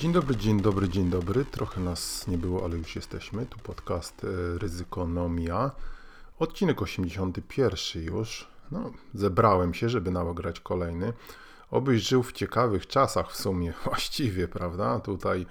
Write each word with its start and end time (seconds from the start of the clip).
Dzień 0.00 0.12
dobry, 0.12 0.36
dzień 0.36 0.60
dobry, 0.60 0.88
dzień 0.88 1.10
dobry. 1.10 1.44
Trochę 1.44 1.80
nas 1.80 2.26
nie 2.26 2.38
było, 2.38 2.64
ale 2.64 2.76
już 2.76 2.96
jesteśmy. 2.96 3.46
Tu 3.46 3.58
podcast 3.58 4.24
e, 4.24 4.58
Ryzykonomia. 4.58 5.70
Odcinek 6.38 6.82
81 6.82 8.02
już. 8.02 8.48
No, 8.70 8.90
zebrałem 9.14 9.74
się, 9.74 9.88
żeby 9.88 10.10
nagrać 10.10 10.60
kolejny. 10.60 11.12
Obyś 11.70 12.08
żył 12.08 12.22
w 12.22 12.32
ciekawych 12.32 12.86
czasach 12.86 13.30
w 13.30 13.36
sumie, 13.36 13.72
właściwie, 13.84 14.48
prawda? 14.48 15.00
Tutaj 15.00 15.46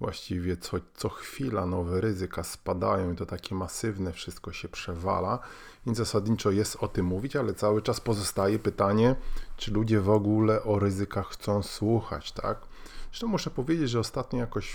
właściwie 0.00 0.56
co, 0.56 0.76
co 0.94 1.08
chwila 1.08 1.66
nowe 1.66 2.00
ryzyka 2.00 2.42
spadają 2.42 3.12
i 3.12 3.16
to 3.16 3.26
takie 3.26 3.54
masywne, 3.54 4.12
wszystko 4.12 4.52
się 4.52 4.68
przewala, 4.68 5.38
więc 5.86 5.98
zasadniczo 5.98 6.50
jest 6.50 6.76
o 6.80 6.88
tym 6.88 7.06
mówić, 7.06 7.36
ale 7.36 7.54
cały 7.54 7.82
czas 7.82 8.00
pozostaje 8.00 8.58
pytanie, 8.58 9.16
czy 9.56 9.70
ludzie 9.70 10.00
w 10.00 10.10
ogóle 10.10 10.62
o 10.62 10.78
ryzykach 10.78 11.28
chcą 11.28 11.62
słuchać, 11.62 12.32
tak? 12.32 12.73
Zresztą 13.14 13.26
muszę 13.26 13.50
powiedzieć, 13.50 13.90
że 13.90 14.00
ostatnio 14.00 14.38
jakoś 14.38 14.74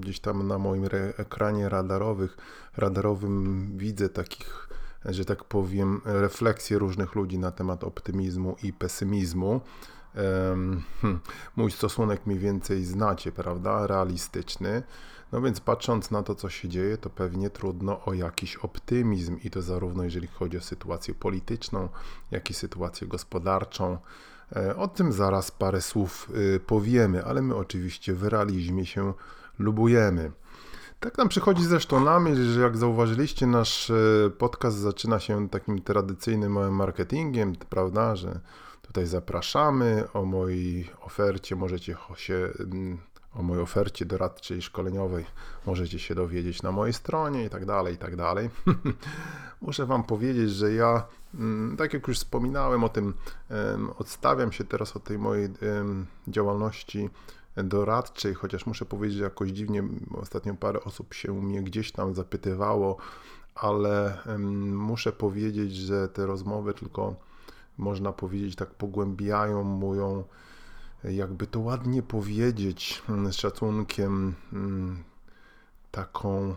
gdzieś 0.00 0.20
tam 0.20 0.48
na 0.48 0.58
moim 0.58 0.84
ekranie 1.16 1.68
radarowych, 1.68 2.36
radarowym 2.76 3.70
widzę 3.78 4.08
takich, 4.08 4.68
że 5.04 5.24
tak 5.24 5.44
powiem, 5.44 6.00
refleksje 6.04 6.78
różnych 6.78 7.14
ludzi 7.14 7.38
na 7.38 7.50
temat 7.50 7.84
optymizmu 7.84 8.56
i 8.62 8.72
pesymizmu. 8.72 9.60
Hmm, 10.14 11.20
mój 11.56 11.70
stosunek 11.70 12.26
mniej 12.26 12.38
więcej 12.38 12.84
znacie, 12.84 13.32
prawda? 13.32 13.86
Realistyczny. 13.86 14.82
No 15.32 15.42
więc 15.42 15.60
patrząc 15.60 16.10
na 16.10 16.22
to, 16.22 16.34
co 16.34 16.48
się 16.48 16.68
dzieje, 16.68 16.98
to 16.98 17.10
pewnie 17.10 17.50
trudno 17.50 18.04
o 18.04 18.14
jakiś 18.14 18.56
optymizm 18.56 19.38
i 19.44 19.50
to 19.50 19.62
zarówno 19.62 20.04
jeżeli 20.04 20.26
chodzi 20.26 20.58
o 20.58 20.60
sytuację 20.60 21.14
polityczną, 21.14 21.88
jak 22.30 22.50
i 22.50 22.54
sytuację 22.54 23.06
gospodarczą. 23.06 23.98
E, 24.56 24.76
o 24.76 24.88
tym 24.88 25.12
zaraz 25.12 25.50
parę 25.50 25.80
słów 25.80 26.30
y, 26.56 26.60
powiemy, 26.60 27.24
ale 27.24 27.42
my 27.42 27.56
oczywiście 27.56 28.14
w 28.14 28.24
realizmie 28.24 28.86
się 28.86 29.12
lubujemy. 29.58 30.30
Tak 31.00 31.18
nam 31.18 31.28
przychodzi 31.28 31.64
zresztą 31.64 32.04
na 32.04 32.20
myśl, 32.20 32.44
że 32.44 32.60
jak 32.60 32.76
zauważyliście, 32.76 33.46
nasz 33.46 33.90
e, 33.90 33.94
podcast 34.38 34.76
zaczyna 34.76 35.20
się 35.20 35.48
takim 35.48 35.82
tradycyjnym 35.82 36.74
marketingiem, 36.74 37.52
prawda, 37.68 38.16
że 38.16 38.40
tutaj 38.82 39.06
zapraszamy 39.06 40.04
o 40.12 40.24
mojej 40.24 40.90
ofercie, 41.00 41.56
możecie 41.56 41.96
się 42.16 42.50
o 43.34 43.42
mojej 43.42 43.62
ofercie 43.62 44.06
doradczej, 44.06 44.62
szkoleniowej 44.62 45.24
możecie 45.66 45.98
się 45.98 46.14
dowiedzieć 46.14 46.62
na 46.62 46.72
mojej 46.72 46.92
stronie 46.92 47.44
i 47.44 47.50
tak 47.50 47.66
dalej, 47.66 47.94
i 47.94 47.98
tak 47.98 48.16
dalej. 48.16 48.50
Muszę 49.62 49.86
Wam 49.86 50.04
powiedzieć, 50.04 50.50
że 50.50 50.74
ja, 50.74 51.06
mm, 51.34 51.76
tak 51.76 51.94
jak 51.94 52.08
już 52.08 52.18
wspominałem 52.18 52.84
o 52.84 52.88
tym, 52.88 53.14
odstawiam 53.98 54.52
się 54.52 54.64
teraz 54.64 54.96
od 54.96 55.04
tej 55.04 55.18
mojej 55.18 55.48
działalności 56.28 57.10
doradczej, 57.56 58.34
chociaż 58.34 58.66
muszę 58.66 58.84
powiedzieć, 58.84 59.18
że 59.18 59.24
jakoś 59.24 59.50
dziwnie 59.50 59.82
ostatnio 60.20 60.54
parę 60.54 60.80
osób 60.84 61.14
się 61.14 61.32
mnie 61.32 61.62
gdzieś 61.62 61.92
tam 61.92 62.14
zapytywało, 62.14 62.96
ale 63.54 64.18
muszę 64.72 65.12
powiedzieć, 65.12 65.76
że 65.76 66.08
te 66.08 66.26
rozmowy 66.26 66.74
tylko 66.74 67.14
można 67.78 68.12
powiedzieć 68.12 68.56
tak 68.56 68.70
pogłębiają 68.70 69.64
moją 69.64 70.24
jakby 71.12 71.46
to 71.46 71.60
ładnie 71.60 72.02
powiedzieć, 72.02 73.02
mm, 73.08 73.32
z 73.32 73.36
szacunkiem, 73.36 74.34
mm, 74.52 75.04
taką 75.90 76.56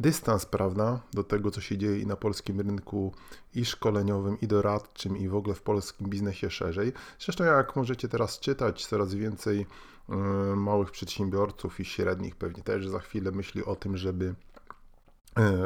dystans, 0.00 0.46
prawda, 0.46 1.00
do 1.12 1.24
tego, 1.24 1.50
co 1.50 1.60
się 1.60 1.78
dzieje 1.78 1.98
i 1.98 2.06
na 2.06 2.16
polskim 2.16 2.60
rynku 2.60 3.12
i 3.54 3.64
szkoleniowym, 3.64 4.40
i 4.40 4.46
doradczym, 4.46 5.16
i 5.16 5.28
w 5.28 5.34
ogóle 5.34 5.54
w 5.54 5.62
polskim 5.62 6.08
biznesie 6.08 6.50
szerzej. 6.50 6.92
Zresztą, 7.18 7.44
jak 7.44 7.76
możecie 7.76 8.08
teraz 8.08 8.40
czytać, 8.40 8.86
coraz 8.86 9.14
więcej 9.14 9.60
y, 9.60 10.14
małych 10.56 10.90
przedsiębiorców 10.90 11.80
i 11.80 11.84
średnich 11.84 12.36
pewnie 12.36 12.62
też 12.62 12.88
za 12.88 12.98
chwilę 12.98 13.30
myśli 13.30 13.64
o 13.64 13.76
tym, 13.76 13.96
żeby 13.96 14.34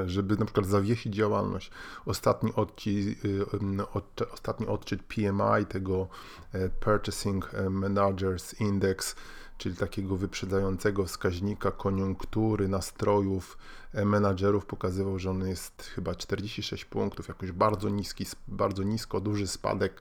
żeby 0.07 0.37
na 0.37 0.45
przykład 0.45 0.67
zawiesić 0.67 1.15
działalność. 1.15 1.71
Ostatni, 2.07 2.53
odci, 2.57 3.17
y, 3.25 3.89
od, 3.93 4.23
ostatni 4.33 4.67
odczyt 4.67 5.03
PMI, 5.03 5.67
tego 5.69 6.09
e, 6.53 6.69
Purchasing 6.69 7.51
Managers 7.71 8.61
Index, 8.61 9.17
czyli 9.59 9.77
takiego 9.77 10.17
wyprzedzającego 10.17 11.05
wskaźnika 11.05 11.71
koniunktury, 11.71 12.69
nastrojów 12.69 13.59
e, 13.93 14.05
menadżerów 14.05 14.67
pokazywał, 14.67 15.19
że 15.19 15.31
on 15.31 15.49
jest 15.49 15.83
chyba 15.95 16.15
46 16.15 16.85
punktów, 16.85 17.29
jakoś 17.29 17.53
bardzo 17.53 17.89
niski, 17.89 18.27
bardzo 18.49 18.83
nisko, 18.83 19.21
duży 19.21 19.47
spadek, 19.47 20.01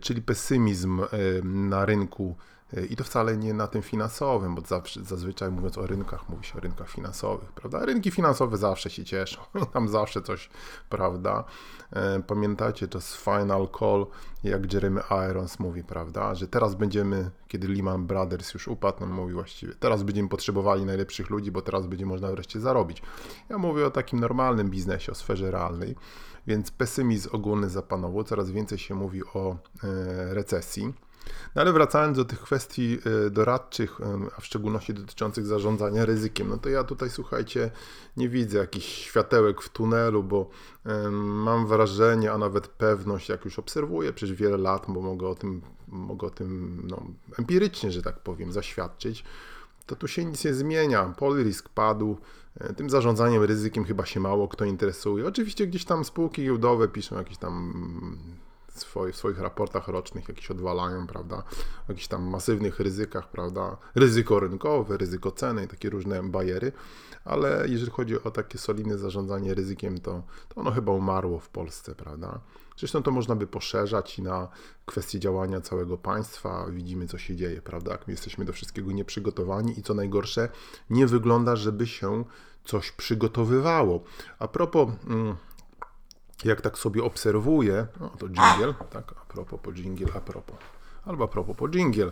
czyli 0.00 0.22
pesymizm 0.22 1.02
na 1.42 1.84
rynku 1.84 2.36
i 2.90 2.96
to 2.96 3.04
wcale 3.04 3.36
nie 3.36 3.54
na 3.54 3.66
tym 3.66 3.82
finansowym, 3.82 4.54
bo 4.54 4.62
zawsze, 4.62 5.04
zazwyczaj 5.04 5.50
mówiąc 5.50 5.78
o 5.78 5.86
rynkach, 5.86 6.28
mówi 6.28 6.44
się 6.44 6.58
o 6.58 6.60
rynkach 6.60 6.90
finansowych, 6.90 7.52
prawda? 7.52 7.84
Rynki 7.84 8.10
finansowe 8.10 8.56
zawsze 8.56 8.90
się 8.90 9.04
cieszą, 9.04 9.40
tam 9.72 9.88
zawsze 9.88 10.22
coś, 10.22 10.50
prawda? 10.88 11.44
E, 11.92 12.22
pamiętacie, 12.22 12.88
to 12.88 12.98
jest 12.98 13.16
final 13.16 13.68
call, 13.78 14.06
jak 14.44 14.72
Jeremy 14.72 15.00
Irons 15.30 15.58
mówi, 15.58 15.84
prawda? 15.84 16.34
Że 16.34 16.48
teraz 16.48 16.74
będziemy, 16.74 17.30
kiedy 17.48 17.68
Lehman 17.68 18.06
Brothers 18.06 18.54
już 18.54 18.68
upadł, 18.68 19.04
on 19.04 19.10
mówi 19.10 19.34
właściwie, 19.34 19.74
teraz 19.74 20.02
będziemy 20.02 20.28
potrzebowali 20.28 20.84
najlepszych 20.84 21.30
ludzi, 21.30 21.50
bo 21.50 21.62
teraz 21.62 21.86
będzie 21.86 22.06
można 22.06 22.30
wreszcie 22.30 22.60
zarobić. 22.60 23.02
Ja 23.48 23.58
mówię 23.58 23.86
o 23.86 23.90
takim 23.90 24.20
normalnym 24.20 24.70
biznesie, 24.70 25.12
o 25.12 25.14
sferze 25.14 25.50
realnej, 25.50 25.96
więc 26.46 26.70
pesymizm 26.70 27.28
ogólny 27.32 27.70
zapanował, 27.70 28.24
coraz 28.24 28.50
więcej 28.50 28.78
się 28.78 28.94
mówi 28.94 29.24
o 29.24 29.56
e, 29.84 30.34
recesji 30.34 30.94
no 31.54 31.62
ale 31.62 31.72
wracając 31.72 32.16
do 32.16 32.24
tych 32.24 32.40
kwestii 32.40 32.98
e, 33.26 33.30
doradczych, 33.30 33.98
a 34.36 34.40
w 34.40 34.46
szczególności 34.46 34.94
dotyczących 34.94 35.46
zarządzania 35.46 36.04
ryzykiem, 36.04 36.48
no 36.48 36.58
to 36.58 36.68
ja 36.68 36.84
tutaj 36.84 37.10
słuchajcie, 37.10 37.70
nie 38.16 38.28
widzę 38.28 38.58
jakichś 38.58 38.86
światełek 38.86 39.62
w 39.62 39.68
tunelu, 39.68 40.22
bo 40.22 40.50
mam 41.20 41.66
wrażenie, 41.66 42.32
a 42.32 42.38
nawet 42.38 42.68
pewność, 42.68 43.28
jak 43.28 43.44
już 43.44 43.58
obserwuję 43.58 44.12
przez 44.12 44.30
wiele 44.30 44.56
lat, 44.56 44.84
bo 44.88 45.00
mogę 45.00 45.28
o 45.28 45.34
tym, 45.34 45.62
mogę 45.88 46.26
o 46.26 46.30
tym 46.30 46.82
no, 46.90 47.02
empirycznie, 47.38 47.90
że 47.90 48.02
tak 48.02 48.18
powiem, 48.18 48.52
zaświadczyć, 48.52 49.24
to 49.90 49.96
tu 49.96 50.08
się 50.08 50.24
nic 50.24 50.44
nie 50.44 50.54
zmienia. 50.54 51.14
Polrisk 51.18 51.68
padł, 51.68 52.16
e, 52.60 52.74
tym 52.74 52.90
zarządzaniem 52.90 53.42
ryzykiem 53.42 53.84
chyba 53.84 54.06
się 54.06 54.20
mało 54.20 54.48
kto 54.48 54.64
interesuje. 54.64 55.26
Oczywiście 55.26 55.66
gdzieś 55.66 55.84
tam 55.84 56.04
spółki 56.04 56.42
giełdowe 56.42 56.88
piszą 56.88 57.16
jakieś 57.16 57.38
tam 57.38 57.72
swoich, 58.80 59.16
swoich 59.16 59.38
raportach 59.38 59.88
rocznych 59.88 60.28
jakieś 60.28 60.50
odwalają, 60.50 61.06
prawda, 61.06 61.36
o 61.36 61.84
jakichś 61.88 62.08
tam 62.08 62.22
masywnych 62.22 62.80
ryzykach, 62.80 63.30
prawda, 63.30 63.76
ryzyko 63.94 64.40
rynkowe, 64.40 64.96
ryzyko 64.96 65.30
ceny 65.30 65.68
takie 65.68 65.90
różne 65.90 66.22
bajery, 66.22 66.72
ale 67.24 67.64
jeżeli 67.68 67.90
chodzi 67.90 68.22
o 68.22 68.30
takie 68.30 68.58
solidne 68.58 68.98
zarządzanie 68.98 69.54
ryzykiem, 69.54 70.00
to, 70.00 70.22
to 70.48 70.60
ono 70.60 70.70
chyba 70.70 70.92
umarło 70.92 71.38
w 71.38 71.48
Polsce, 71.48 71.94
prawda. 71.94 72.40
Zresztą 72.76 73.02
to 73.02 73.10
można 73.10 73.36
by 73.36 73.46
poszerzać 73.46 74.18
i 74.18 74.22
na 74.22 74.48
kwestie 74.86 75.18
działania 75.18 75.60
całego 75.60 75.98
państwa. 75.98 76.66
Widzimy, 76.70 77.06
co 77.06 77.18
się 77.18 77.36
dzieje, 77.36 77.62
prawda? 77.62 77.98
My 78.06 78.12
jesteśmy 78.12 78.44
do 78.44 78.52
wszystkiego 78.52 78.92
nieprzygotowani 78.92 79.78
i 79.78 79.82
co 79.82 79.94
najgorsze, 79.94 80.48
nie 80.90 81.06
wygląda, 81.06 81.56
żeby 81.56 81.86
się 81.86 82.24
coś 82.64 82.92
przygotowywało. 82.92 84.00
A 84.38 84.48
propos. 84.48 84.88
Mm, 85.06 85.36
jak 86.44 86.60
tak 86.60 86.78
sobie 86.78 87.04
obserwuję, 87.04 87.86
no 88.00 88.08
to 88.08 88.28
jingle, 88.28 88.74
tak, 88.90 89.14
a 89.22 89.32
propos 89.32 89.60
po 89.62 89.72
jingle, 89.72 90.06
a 90.14 90.20
propos, 90.20 90.56
albo 91.04 91.24
a 91.24 91.28
propos 91.28 91.56
po 91.56 91.68
jingle, 91.68 92.10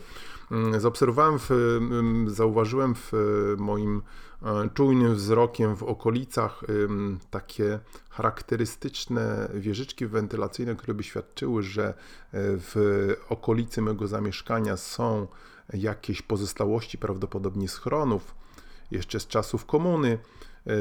mm, 0.50 0.80
zaobserwowałem, 0.80 1.38
w, 1.38 1.50
mm, 1.50 2.30
zauważyłem 2.30 2.94
w 2.94 3.12
moim 3.58 4.02
e, 4.42 4.68
czujnym 4.74 5.14
wzrokiem 5.14 5.76
w 5.76 5.82
okolicach 5.82 6.64
takie 7.30 7.78
charakterystyczne 8.10 9.48
wieżyczki 9.54 10.06
wentylacyjne, 10.06 10.76
które 10.76 10.94
by 10.94 11.02
świadczyły, 11.02 11.62
że 11.62 11.88
e, 11.88 11.94
w 12.32 12.76
okolicy 13.28 13.82
mego 13.82 14.08
zamieszkania 14.08 14.76
są 14.76 15.26
jakieś 15.72 16.22
pozostałości, 16.22 16.98
prawdopodobnie 16.98 17.68
schronów, 17.68 18.34
jeszcze 18.90 19.20
z 19.20 19.26
czasów 19.26 19.66
komuny, 19.66 20.18
E, 20.18 20.18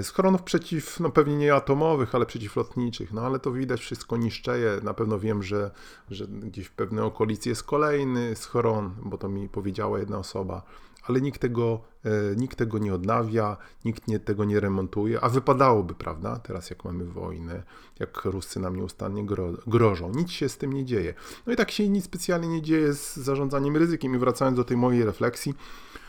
schronów 0.03 0.43
przeciw, 0.43 0.99
no 0.99 1.09
pewnie 1.09 1.35
nie 1.35 1.55
atomowych, 1.55 2.15
ale 2.15 2.25
przeciwlotniczych, 2.25 3.13
no 3.13 3.21
ale 3.21 3.39
to 3.39 3.51
widać 3.51 3.79
wszystko 3.79 4.17
niszczeje. 4.17 4.79
Na 4.83 4.93
pewno 4.93 5.19
wiem, 5.19 5.43
że, 5.43 5.71
że 6.11 6.27
gdzieś 6.27 6.67
w 6.67 6.71
pewnej 6.71 7.03
okolicy 7.03 7.49
jest 7.49 7.63
kolejny 7.63 8.35
schron, 8.35 8.95
bo 9.03 9.17
to 9.17 9.29
mi 9.29 9.49
powiedziała 9.49 9.99
jedna 9.99 10.17
osoba, 10.17 10.63
ale 11.03 11.21
nikt 11.21 11.41
tego, 11.41 11.81
e, 12.03 12.35
nikt 12.35 12.57
tego 12.57 12.77
nie 12.77 12.93
odnawia, 12.93 13.57
nikt 13.85 14.07
nie, 14.07 14.19
tego 14.19 14.45
nie 14.45 14.59
remontuje, 14.59 15.21
a 15.21 15.29
wypadałoby, 15.29 15.93
prawda? 15.95 16.39
Teraz 16.39 16.69
jak 16.69 16.85
mamy 16.85 17.05
wojnę, 17.05 17.63
jak 17.99 18.25
Ruscy 18.25 18.59
nam 18.59 18.75
nieustannie 18.75 19.25
gro, 19.25 19.53
grożą, 19.67 20.11
nic 20.15 20.31
się 20.31 20.49
z 20.49 20.57
tym 20.57 20.73
nie 20.73 20.85
dzieje. 20.85 21.13
No 21.45 21.53
i 21.53 21.55
tak 21.55 21.71
się 21.71 21.89
nic 21.89 22.05
specjalnie 22.05 22.47
nie 22.47 22.61
dzieje 22.61 22.93
z 22.93 23.15
zarządzaniem 23.15 23.77
ryzykiem 23.77 24.15
i 24.15 24.17
wracając 24.17 24.57
do 24.57 24.63
tej 24.63 24.77
mojej 24.77 25.05
refleksji, 25.05 25.53
e, 25.53 26.06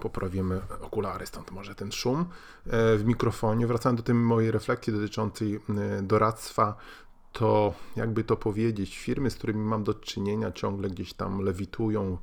poprawimy 0.00 0.60
okulary, 0.80 1.26
stąd 1.26 1.50
może 1.50 1.74
ten 1.74 1.92
szum 1.92 2.20
e, 2.20 2.96
w 2.96 3.04
mikrofonie. 3.04 3.66
Wracając 3.66 4.00
do 4.00 4.04
tej 4.04 4.14
mojej 4.14 4.50
refleksji 4.50 4.92
dotyczącej 4.92 5.54
e, 5.54 6.02
doradztwa, 6.02 6.76
to 7.32 7.74
jakby 7.96 8.24
to 8.24 8.36
powiedzieć, 8.36 8.98
firmy, 8.98 9.30
z 9.30 9.34
którymi 9.34 9.60
mam 9.60 9.84
do 9.84 9.94
czynienia, 9.94 10.52
ciągle 10.52 10.88
gdzieś 10.88 11.14
tam 11.14 11.40
lewitują 11.40 12.18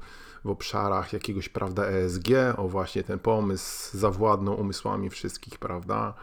w 0.45 0.50
obszarach 0.50 1.13
jakiegoś, 1.13 1.50
prawda, 1.50 1.86
ESG, 1.86 2.28
o 2.57 2.68
właśnie 2.68 3.04
ten 3.04 3.19
pomysł 3.19 3.98
zawładną 3.98 4.54
umysłami 4.54 5.10
wszystkich, 5.10 5.60
prawda. 5.60 6.13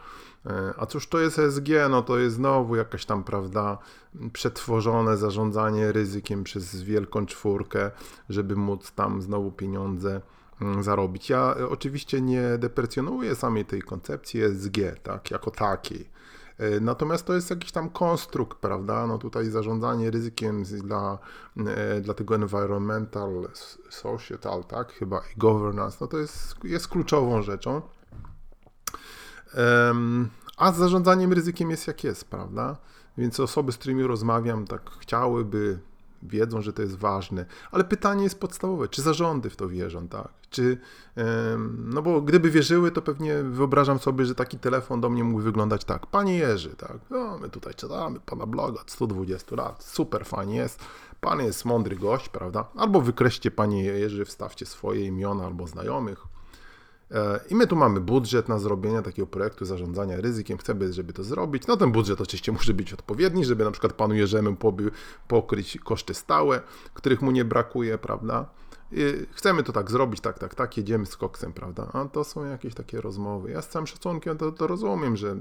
E, 0.45 0.73
a 0.77 0.85
cóż 0.85 1.07
to 1.07 1.19
jest 1.19 1.39
ESG? 1.39 1.67
No 1.89 2.01
to 2.01 2.17
jest 2.17 2.35
znowu 2.35 2.75
jakaś 2.75 3.05
tam, 3.05 3.23
prawda, 3.23 3.77
przetworzone 4.33 5.17
zarządzanie 5.17 5.91
ryzykiem 5.91 6.43
przez 6.43 6.83
wielką 6.83 7.25
czwórkę, 7.25 7.91
żeby 8.29 8.55
móc 8.55 8.91
tam 8.91 9.21
znowu 9.21 9.51
pieniądze 9.51 10.21
zarobić. 10.81 11.29
Ja 11.29 11.55
oczywiście 11.69 12.21
nie 12.21 12.57
deprecjonuję 12.57 13.35
samej 13.35 13.65
tej 13.65 13.81
koncepcji 13.81 14.43
ESG, 14.43 14.77
tak, 15.03 15.31
jako 15.31 15.51
takiej. 15.51 16.09
E, 16.57 16.79
natomiast 16.79 17.25
to 17.25 17.33
jest 17.33 17.49
jakiś 17.49 17.71
tam 17.71 17.89
konstrukt, 17.89 18.57
prawda? 18.57 19.07
No 19.07 19.17
tutaj 19.17 19.45
zarządzanie 19.45 20.11
ryzykiem 20.11 20.63
dla, 20.63 21.17
e, 21.57 22.01
dla 22.01 22.13
tego 22.13 22.35
environmental, 22.35 23.49
societal, 23.89 24.63
tak? 24.63 24.93
Chyba 24.93 25.21
i 25.35 25.39
governance, 25.39 25.97
no 26.01 26.07
to 26.07 26.17
jest, 26.17 26.55
jest 26.63 26.87
kluczową 26.87 27.41
rzeczą. 27.41 27.81
A 30.57 30.71
z 30.71 30.77
zarządzaniem 30.77 31.33
ryzykiem 31.33 31.71
jest 31.71 31.87
jak 31.87 32.03
jest, 32.03 32.25
prawda? 32.25 32.77
Więc 33.17 33.39
osoby, 33.39 33.71
z 33.71 33.77
którymi 33.77 34.03
rozmawiam, 34.03 34.67
tak 34.67 34.89
chciałyby 34.89 35.79
wiedzą, 36.23 36.61
że 36.61 36.73
to 36.73 36.81
jest 36.81 36.97
ważne, 36.97 37.45
ale 37.71 37.83
pytanie 37.83 38.23
jest 38.23 38.39
podstawowe, 38.39 38.87
czy 38.87 39.01
zarządy 39.01 39.49
w 39.49 39.55
to 39.55 39.67
wierzą, 39.67 40.07
tak? 40.07 40.38
Czy, 40.49 40.77
no 41.77 42.01
bo 42.01 42.21
gdyby 42.21 42.49
wierzyły, 42.49 42.91
to 42.91 43.01
pewnie 43.01 43.43
wyobrażam 43.43 43.99
sobie, 43.99 44.25
że 44.25 44.35
taki 44.35 44.59
telefon 44.59 45.01
do 45.01 45.09
mnie 45.09 45.23
mógł 45.23 45.43
wyglądać 45.43 45.85
tak. 45.85 46.07
Panie 46.07 46.37
Jerzy, 46.37 46.75
tak, 46.75 46.97
no 47.09 47.37
my 47.37 47.49
tutaj 47.49 47.73
czytamy 47.73 48.19
pana 48.19 48.45
bloga 48.45 48.81
120 48.87 49.55
lat, 49.55 49.83
super 49.83 50.25
fajnie 50.25 50.55
jest, 50.55 50.79
pan 51.21 51.39
jest 51.39 51.65
mądry 51.65 51.95
gość, 51.95 52.29
prawda? 52.29 52.65
Albo 52.75 53.01
wykreślcie 53.01 53.51
panie 53.51 53.83
Jerzy, 53.83 54.25
wstawcie 54.25 54.65
swoje 54.65 55.05
imiona 55.05 55.45
albo 55.45 55.67
znajomych, 55.67 56.27
I 57.49 57.55
my 57.55 57.67
tu 57.67 57.75
mamy 57.75 58.01
budżet 58.01 58.49
na 58.49 58.59
zrobienie 58.59 59.01
takiego 59.01 59.27
projektu 59.27 59.65
zarządzania 59.65 60.21
ryzykiem. 60.21 60.57
Chcemy, 60.57 60.93
żeby 60.93 61.13
to 61.13 61.23
zrobić. 61.23 61.67
No 61.67 61.77
ten 61.77 61.91
budżet 61.91 62.21
oczywiście 62.21 62.51
musi 62.51 62.73
być 62.73 62.93
odpowiedni, 62.93 63.45
żeby 63.45 63.63
na 63.63 63.71
przykład 63.71 63.93
panu 63.93 64.15
Jerzemu 64.15 64.55
pokryć 65.27 65.77
koszty 65.83 66.13
stałe, 66.13 66.61
których 66.93 67.21
mu 67.21 67.31
nie 67.31 67.45
brakuje, 67.45 67.97
prawda? 67.97 68.49
I 68.91 69.25
chcemy 69.31 69.63
to 69.63 69.71
tak 69.71 69.91
zrobić, 69.91 70.21
tak, 70.21 70.39
tak, 70.39 70.55
tak, 70.55 70.77
jedziemy 70.77 71.05
z 71.05 71.17
koksem, 71.17 71.53
prawda? 71.53 71.89
A 71.93 72.05
to 72.05 72.23
są 72.23 72.45
jakieś 72.45 72.73
takie 72.73 73.01
rozmowy. 73.01 73.51
Ja 73.51 73.61
z 73.61 73.69
całym 73.69 73.87
szacunkiem 73.87 74.37
to, 74.37 74.51
to 74.51 74.67
rozumiem, 74.67 75.17
że 75.17 75.35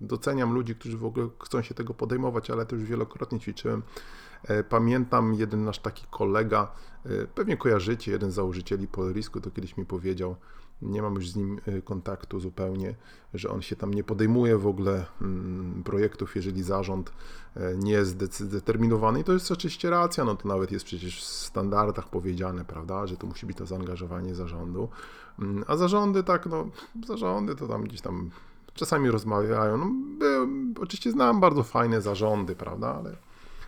doceniam 0.00 0.52
ludzi, 0.54 0.74
którzy 0.74 0.96
w 0.96 1.04
ogóle 1.04 1.28
chcą 1.44 1.62
się 1.62 1.74
tego 1.74 1.94
podejmować, 1.94 2.50
ale 2.50 2.66
to 2.66 2.76
już 2.76 2.84
wielokrotnie 2.84 3.40
ćwiczyłem. 3.40 3.82
E, 4.44 4.64
pamiętam 4.64 5.34
jeden 5.34 5.64
nasz 5.64 5.78
taki 5.78 6.06
kolega, 6.10 6.72
e, 7.06 7.26
pewnie 7.26 7.56
kojarzycie, 7.56 8.12
jeden 8.12 8.30
z 8.30 8.34
założycieli 8.34 8.88
Polarisku, 8.88 9.40
to 9.40 9.50
kiedyś 9.50 9.76
mi 9.76 9.86
powiedział, 9.86 10.36
nie 10.82 11.02
mam 11.02 11.14
już 11.14 11.30
z 11.30 11.36
nim 11.36 11.60
y, 11.68 11.82
kontaktu 11.82 12.40
zupełnie, 12.40 12.94
że 13.34 13.50
on 13.50 13.62
się 13.62 13.76
tam 13.76 13.94
nie 13.94 14.04
podejmuje 14.04 14.58
w 14.58 14.66
ogóle 14.66 15.06
mm, 15.22 15.82
projektów, 15.84 16.36
jeżeli 16.36 16.62
zarząd 16.62 17.12
e, 17.56 17.76
nie 17.76 17.92
jest 17.92 18.34
zdeterminowany. 18.34 19.20
I 19.20 19.24
to 19.24 19.32
jest 19.32 19.52
oczywiście 19.52 19.90
racja, 19.90 20.24
no 20.24 20.36
to 20.36 20.48
nawet 20.48 20.72
jest 20.72 20.84
przecież 20.84 21.20
w 21.20 21.24
standardach 21.24 22.08
powiedziane, 22.08 22.64
prawda, 22.64 23.06
że 23.06 23.16
to 23.16 23.26
musi 23.26 23.46
być 23.46 23.56
to 23.56 23.66
zaangażowanie 23.66 24.34
zarządu. 24.34 24.88
Mm, 25.38 25.64
a 25.66 25.76
zarządy 25.76 26.22
tak, 26.22 26.46
no, 26.46 26.66
zarządy 27.06 27.54
to 27.54 27.68
tam 27.68 27.84
gdzieś 27.84 28.00
tam 28.00 28.30
czasami 28.74 29.10
rozmawiają. 29.10 29.78
No, 29.78 29.90
by, 30.18 30.46
oczywiście 30.80 31.10
znam 31.10 31.40
bardzo 31.40 31.62
fajne 31.62 32.00
zarządy, 32.00 32.56
prawda, 32.56 32.94
ale 32.94 33.16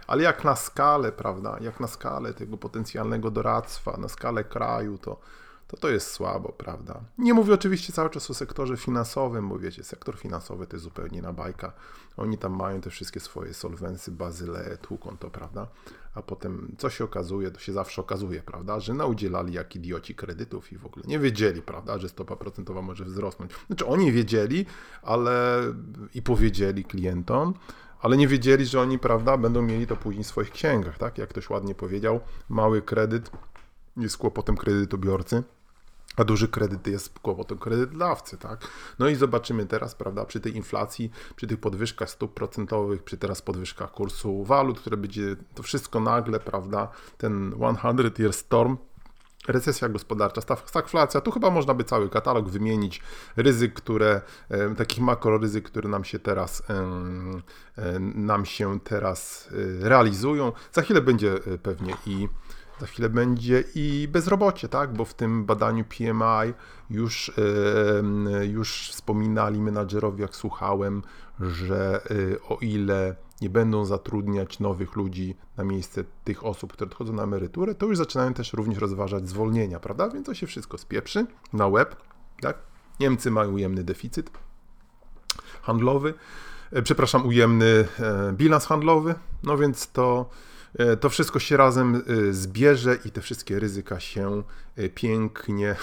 ale 0.06 0.22
jak 0.22 0.44
na 0.44 0.56
skalę, 0.56 1.12
prawda, 1.12 1.58
jak 1.60 1.80
na 1.80 1.86
skalę 1.86 2.34
tego 2.34 2.56
potencjalnego 2.56 3.30
doradztwa, 3.30 3.96
na 3.96 4.08
skalę 4.08 4.44
kraju, 4.44 4.98
to, 4.98 5.16
to 5.66 5.76
to 5.76 5.88
jest 5.88 6.10
słabo, 6.10 6.48
prawda? 6.48 7.00
Nie 7.18 7.34
mówię 7.34 7.54
oczywiście 7.54 7.92
cały 7.92 8.10
czas 8.10 8.30
o 8.30 8.34
sektorze 8.34 8.76
finansowym, 8.76 9.48
bo 9.48 9.58
wiecie, 9.58 9.84
sektor 9.84 10.18
finansowy 10.18 10.66
to 10.66 10.76
jest 10.76 10.84
zupełnie 10.84 11.22
na 11.22 11.32
bajka. 11.32 11.72
Oni 12.16 12.38
tam 12.38 12.56
mają 12.56 12.80
te 12.80 12.90
wszystkie 12.90 13.20
swoje 13.20 13.54
solwensy, 13.54 14.10
bazyle, 14.10 14.76
tłuką 14.76 15.16
to, 15.16 15.30
prawda? 15.30 15.66
A 16.14 16.22
potem 16.22 16.74
co 16.78 16.90
się 16.90 17.04
okazuje, 17.04 17.50
to 17.50 17.60
się 17.60 17.72
zawsze 17.72 18.00
okazuje, 18.00 18.42
prawda? 18.42 18.80
Że 18.80 18.94
naudzielali 18.94 19.52
jak 19.52 19.76
idioci 19.76 20.14
kredytów 20.14 20.72
i 20.72 20.78
w 20.78 20.86
ogóle 20.86 21.04
nie 21.08 21.18
wiedzieli, 21.18 21.62
prawda, 21.62 21.98
że 21.98 22.08
stopa 22.08 22.36
procentowa 22.36 22.82
może 22.82 23.04
wzrosnąć. 23.04 23.50
Znaczy 23.66 23.86
oni 23.86 24.12
wiedzieli, 24.12 24.66
ale 25.02 25.62
i 26.14 26.22
powiedzieli 26.22 26.84
klientom, 26.84 27.54
ale 28.00 28.16
nie 28.16 28.28
wiedzieli, 28.28 28.66
że 28.66 28.80
oni, 28.80 28.98
prawda, 28.98 29.36
będą 29.36 29.62
mieli 29.62 29.86
to 29.86 29.96
później 29.96 30.24
w 30.24 30.26
swoich 30.26 30.50
księgach, 30.50 30.98
tak? 30.98 31.18
Jak 31.18 31.28
ktoś 31.28 31.50
ładnie 31.50 31.74
powiedział, 31.74 32.20
mały 32.48 32.82
kredyt 32.82 33.30
jest 33.96 34.16
kłopotem 34.16 34.56
kredytobiorcy, 34.56 35.42
a 36.16 36.24
duży 36.24 36.48
kredyt 36.48 36.86
jest 36.86 37.18
kłopotem 37.18 37.58
kredytodawcy, 37.58 38.38
tak? 38.38 38.68
No 38.98 39.08
i 39.08 39.14
zobaczymy 39.14 39.66
teraz, 39.66 39.94
prawda, 39.94 40.24
przy 40.24 40.40
tej 40.40 40.56
inflacji, 40.56 41.10
przy 41.36 41.46
tych 41.46 41.60
podwyżkach 41.60 42.10
stóp 42.10 42.34
procentowych, 42.34 43.02
przy 43.02 43.16
teraz 43.16 43.42
podwyżkach 43.42 43.90
kursu 43.90 44.44
walut, 44.44 44.80
które 44.80 44.96
będzie 44.96 45.36
to 45.54 45.62
wszystko 45.62 46.00
nagle, 46.00 46.40
prawda, 46.40 46.88
ten 47.18 47.54
100 47.78 48.22
year 48.22 48.32
storm, 48.32 48.76
recesja 49.48 49.88
gospodarcza, 49.88 50.40
stagflacja, 50.66 51.20
tu 51.20 51.30
chyba 51.30 51.50
można 51.50 51.74
by 51.74 51.84
cały 51.84 52.08
katalog 52.08 52.48
wymienić 52.48 53.02
ryzyk, 53.36 53.74
które, 53.74 54.20
takich 54.76 55.00
makroryzyk, 55.00 55.64
które 55.64 55.88
nam 55.88 56.04
się 56.04 56.18
teraz 56.18 56.62
nam 58.14 58.46
się 58.46 58.80
teraz 58.80 59.48
e, 59.82 59.88
realizują. 59.88 60.52
Za 60.72 60.82
chwilę 60.82 61.00
będzie 61.00 61.32
e, 61.32 61.58
pewnie 61.58 61.96
i 62.06 62.28
za 62.80 62.86
chwilę 62.86 63.08
będzie 63.08 63.64
i 63.74 64.08
bezrobocie, 64.12 64.68
tak? 64.68 64.92
Bo 64.92 65.04
w 65.04 65.14
tym 65.14 65.44
badaniu 65.44 65.84
PMI 65.84 66.52
już, 66.90 67.32
już 68.42 68.90
wspominali 68.90 69.60
menadżerowie, 69.60 70.22
jak 70.22 70.36
słuchałem, 70.36 71.02
że 71.40 72.00
y, 72.10 72.38
o 72.48 72.58
ile 72.60 73.16
nie 73.40 73.50
będą 73.50 73.84
zatrudniać 73.84 74.60
nowych 74.60 74.96
ludzi 74.96 75.36
na 75.56 75.64
miejsce 75.64 76.04
tych 76.24 76.44
osób, 76.44 76.72
które 76.72 76.90
odchodzą 76.90 77.12
na 77.12 77.22
emeryturę, 77.22 77.74
to 77.74 77.86
już 77.86 77.98
zaczynają 77.98 78.34
też 78.34 78.52
również 78.52 78.78
rozważać 78.78 79.28
zwolnienia, 79.28 79.80
prawda? 79.80 80.08
Więc 80.08 80.26
to 80.26 80.34
się 80.34 80.46
wszystko 80.46 80.78
spieprzy 80.78 81.26
na 81.52 81.70
web, 81.70 81.96
tak? 82.40 82.58
Niemcy 83.00 83.30
mają 83.30 83.52
ujemny 83.52 83.84
deficyt 83.84 84.30
handlowy, 85.62 86.14
e, 86.72 86.82
przepraszam, 86.82 87.26
ujemny 87.26 87.88
e, 88.00 88.32
bilans 88.32 88.66
handlowy, 88.66 89.14
no 89.42 89.58
więc 89.58 89.92
to 89.92 90.30
to 91.00 91.08
wszystko 91.08 91.38
się 91.38 91.56
razem 91.56 91.94
e, 91.94 92.32
zbierze 92.32 92.98
i 93.04 93.10
te 93.10 93.20
wszystkie 93.20 93.58
ryzyka 93.58 94.00
się 94.00 94.42
e, 94.76 94.88
pięknie, 94.88 95.76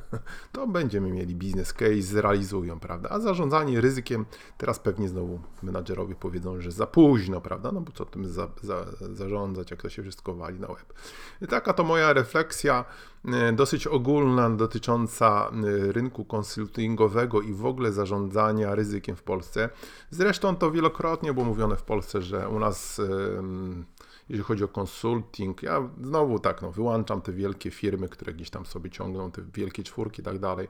to 0.52 0.66
będziemy 0.66 1.12
mieli 1.12 1.34
biznes 1.34 1.72
case, 1.72 2.02
zrealizują, 2.02 2.80
prawda? 2.80 3.08
A 3.08 3.20
zarządzanie 3.20 3.80
ryzykiem, 3.80 4.26
teraz 4.58 4.78
pewnie 4.78 5.08
znowu 5.08 5.40
menadżerowie 5.62 6.14
powiedzą, 6.14 6.60
że 6.60 6.72
za 6.72 6.86
późno, 6.86 7.40
prawda? 7.40 7.72
No 7.72 7.80
bo 7.80 7.92
co 7.92 8.04
tym 8.04 8.28
za, 8.28 8.48
za, 8.62 8.84
zarządzać, 9.00 9.70
jak 9.70 9.82
to 9.82 9.88
się 9.88 10.02
wszystko 10.02 10.34
wali 10.34 10.60
na 10.60 10.68
web. 10.68 10.92
Taka 11.48 11.72
to 11.72 11.84
moja 11.84 12.12
refleksja 12.12 12.84
dosyć 13.52 13.86
ogólna 13.86 14.50
dotycząca 14.50 15.50
rynku 15.88 16.24
konsultingowego 16.24 17.40
i 17.40 17.52
w 17.52 17.66
ogóle 17.66 17.92
zarządzania 17.92 18.74
ryzykiem 18.74 19.16
w 19.16 19.22
Polsce. 19.22 19.68
Zresztą 20.10 20.56
to 20.56 20.70
wielokrotnie 20.70 21.32
było 21.32 21.46
mówione 21.46 21.76
w 21.76 21.82
Polsce, 21.82 22.22
że 22.22 22.48
u 22.48 22.58
nas 22.58 23.00
jeżeli 24.28 24.44
chodzi 24.44 24.64
o 24.64 24.68
konsulting, 24.68 25.62
ja 25.62 25.88
znowu 26.02 26.38
tak, 26.38 26.62
no, 26.62 26.72
wyłączam 26.72 27.20
te 27.20 27.32
wielkie 27.32 27.70
firmy, 27.70 28.08
które 28.08 28.32
gdzieś 28.32 28.50
tam 28.50 28.66
sobie 28.66 28.90
ciągną, 28.90 29.30
te 29.30 29.42
wielkie 29.54 29.82
czwórki 29.82 30.20
i 30.20 30.24
tak 30.24 30.38
dalej, 30.38 30.68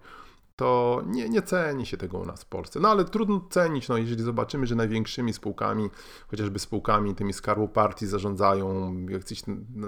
to 0.57 1.03
nie, 1.07 1.29
nie 1.29 1.43
ceni 1.43 1.87
się 1.87 1.97
tego 1.97 2.19
u 2.19 2.27
nas 2.27 2.43
w 2.43 2.47
Polsce. 2.47 2.81
No 2.81 2.89
ale 2.89 3.05
trudno 3.05 3.47
cenić, 3.51 3.89
no 3.89 3.99
jeżeli 3.99 4.23
zobaczymy, 4.23 4.67
że 4.67 4.75
największymi 4.75 5.33
spółkami, 5.33 5.91
chociażby 6.29 6.59
spółkami 6.59 7.15
tymi 7.15 7.33
skarbu 7.33 7.69
partii 7.69 8.07
zarządzają 8.07 8.95
jacyś 9.09 9.43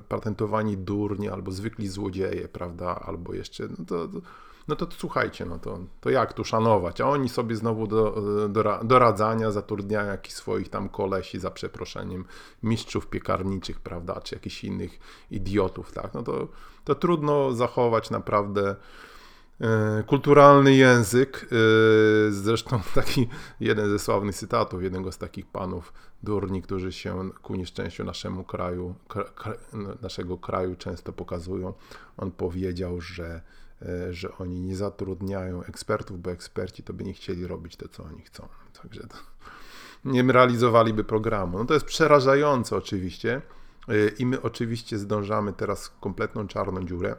patentowani 0.09 0.77
durni 0.77 1.29
albo 1.29 1.53
zwykli 1.53 1.89
złodzieje, 1.89 2.49
prawda, 2.49 3.01
albo 3.07 3.35
jeszcze, 3.35 3.69
no 3.79 3.85
to, 3.87 4.09
to 4.09 4.21
no 4.71 4.77
to, 4.77 4.87
słuchajcie, 4.99 5.45
no 5.45 5.59
to, 5.59 5.79
to 6.01 6.11
jak 6.11 6.33
tu 6.33 6.45
szanować? 6.45 7.01
A 7.01 7.09
oni 7.09 7.29
sobie 7.29 7.57
znowu 7.57 7.87
do, 7.87 8.23
do, 8.49 8.81
doradzania 8.85 9.51
zatrudniają 9.51 10.11
jakichś 10.11 10.35
swoich 10.35 10.69
tam 10.69 10.89
kolesi 10.89 11.39
za 11.39 11.51
przeproszeniem, 11.51 12.25
mistrzów 12.63 13.07
piekarniczych, 13.07 13.81
prawda, 13.81 14.21
czy 14.21 14.35
jakichś 14.35 14.65
innych 14.65 14.99
idiotów, 15.31 15.93
tak? 15.93 16.15
No 16.15 16.23
to, 16.23 16.49
to 16.85 16.95
trudno 16.95 17.53
zachować 17.53 18.11
naprawdę 18.11 18.77
E, 19.61 20.03
kulturalny 20.07 20.75
język, 20.75 21.47
e, 21.53 22.33
zresztą 22.33 22.81
taki 22.95 23.29
jeden 23.61 23.91
ze 23.91 23.99
sławnych 23.99 24.35
cytatów 24.35 24.83
jednego 24.83 25.13
z 25.13 25.19
takich 25.19 25.47
panów 25.47 25.93
durni, 26.23 26.63
którzy 26.63 26.93
się 26.93 27.31
ku 27.43 27.55
nieszczęściu 27.55 28.05
naszemu 28.05 28.45
kraju, 28.45 28.95
naszego 30.03 30.39
kraju 30.39 30.77
często 30.77 31.13
pokazują. 31.13 31.73
On 32.17 32.31
powiedział, 32.31 33.01
że, 33.01 33.41
że 34.11 34.39
oni 34.39 34.61
nie 34.61 34.77
zatrudniają 34.77 35.65
ekspertów, 35.65 36.23
bo 36.23 36.31
eksperci 36.31 36.83
to 36.83 36.93
by 36.93 37.05
nie 37.05 37.13
chcieli 37.13 37.47
robić 37.47 37.77
to, 37.77 37.89
co 37.89 38.05
oni 38.05 38.23
chcą. 38.23 38.49
Także 38.83 39.01
to 39.01 39.17
nie 40.13 40.23
realizowaliby 40.23 41.05
programu. 41.05 41.59
No 41.59 41.65
to 41.65 41.75
jest 41.75 41.87
przerażające 41.87 42.77
oczywiście 42.77 43.43
i 44.19 44.27
my 44.27 44.43
oczywiście 44.43 44.99
zdążamy 44.99 45.53
teraz 45.53 45.93
kompletną 46.01 46.47
czarną 46.47 46.85
dziurę 46.85 47.17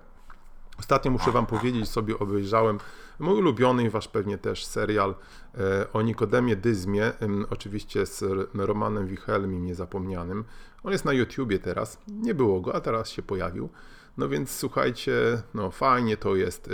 Ostatnio 0.82 1.12
muszę 1.12 1.32
Wam 1.32 1.46
powiedzieć, 1.46 1.90
sobie 1.90 2.20
obejrzałem 2.20 2.80
mój 3.20 3.40
ulubiony 3.40 3.84
i 3.84 3.90
Wasz 3.90 4.08
pewnie 4.08 4.38
też 4.38 4.66
serial 4.66 5.16
e, 5.56 5.94
o 5.94 6.02
Nikodemie 6.02 6.56
Dyzmie, 6.56 7.12
oczywiście 7.50 8.06
z 8.06 8.24
Romanem 8.54 9.08
Wichelmim 9.08 9.66
niezapomnianym. 9.66 10.44
On 10.84 10.92
jest 10.92 11.06
na 11.06 11.14
YouTubie 11.14 11.60
teraz, 11.60 11.98
nie 12.08 12.34
było 12.34 12.62
go, 12.62 12.76
a 12.76 12.82
teraz 12.82 13.10
się 13.10 13.22
pojawił. 13.22 13.70
No 14.18 14.30
więc 14.30 14.52
słuchajcie, 14.52 15.42
no 15.54 15.72
fajnie 15.72 16.18
to 16.18 16.36
jest, 16.36 16.70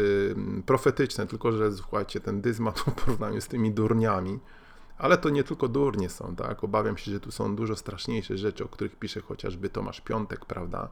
profetyczne, 0.66 1.28
tylko 1.28 1.52
że 1.52 1.72
słuchajcie, 1.72 2.20
ten 2.20 2.42
Dyzma 2.42 2.72
to 2.86 2.92
w 2.92 2.94
porównaniu 2.94 3.42
z 3.42 3.48
tymi 3.48 3.72
durniami, 3.72 4.40
ale 4.98 5.18
to 5.18 5.30
nie 5.30 5.44
tylko 5.44 5.68
durnie 5.68 6.10
są, 6.10 6.36
tak? 6.36 6.64
Obawiam 6.64 6.98
się, 6.98 7.12
że 7.12 7.20
tu 7.20 7.32
są 7.32 7.56
dużo 7.56 7.76
straszniejsze 7.76 8.38
rzeczy, 8.38 8.64
o 8.64 8.68
których 8.68 8.96
pisze 8.96 9.22
chociażby 9.22 9.70
Tomasz 9.70 10.02
Piątek, 10.02 10.46
prawda? 10.46 10.90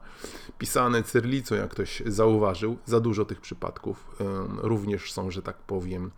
Pisane 0.58 1.02
cyrlicą, 1.02 1.54
jak 1.54 1.70
ktoś 1.70 2.02
zauważył, 2.06 2.76
za 2.84 3.00
dużo 3.00 3.24
tych 3.24 3.40
przypadków 3.40 4.16
również 4.56 5.12
są, 5.12 5.30
że 5.30 5.42
tak 5.42 5.56
powiem, 5.56 6.10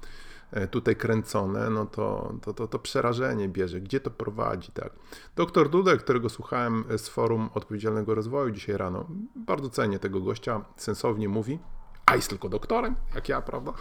tutaj 0.70 0.96
kręcone, 0.96 1.70
no 1.70 1.86
to, 1.86 2.34
to, 2.42 2.52
to, 2.54 2.68
to 2.68 2.78
przerażenie 2.78 3.48
bierze. 3.48 3.80
Gdzie 3.80 4.00
to 4.00 4.10
prowadzi, 4.10 4.72
tak? 4.72 4.92
Doktor 5.36 5.70
Dudek, 5.70 6.02
którego 6.02 6.28
słuchałem 6.28 6.84
z 6.96 7.08
Forum 7.08 7.50
Odpowiedzialnego 7.54 8.14
Rozwoju 8.14 8.50
dzisiaj 8.50 8.76
rano, 8.76 9.06
bardzo 9.36 9.70
cenię 9.70 9.98
tego 9.98 10.20
gościa, 10.20 10.64
sensownie 10.76 11.28
mówi, 11.28 11.58
a 12.06 12.16
jest 12.16 12.28
tylko 12.28 12.48
doktorem, 12.48 12.96
jak 13.14 13.28
ja, 13.28 13.42
prawda? 13.42 13.72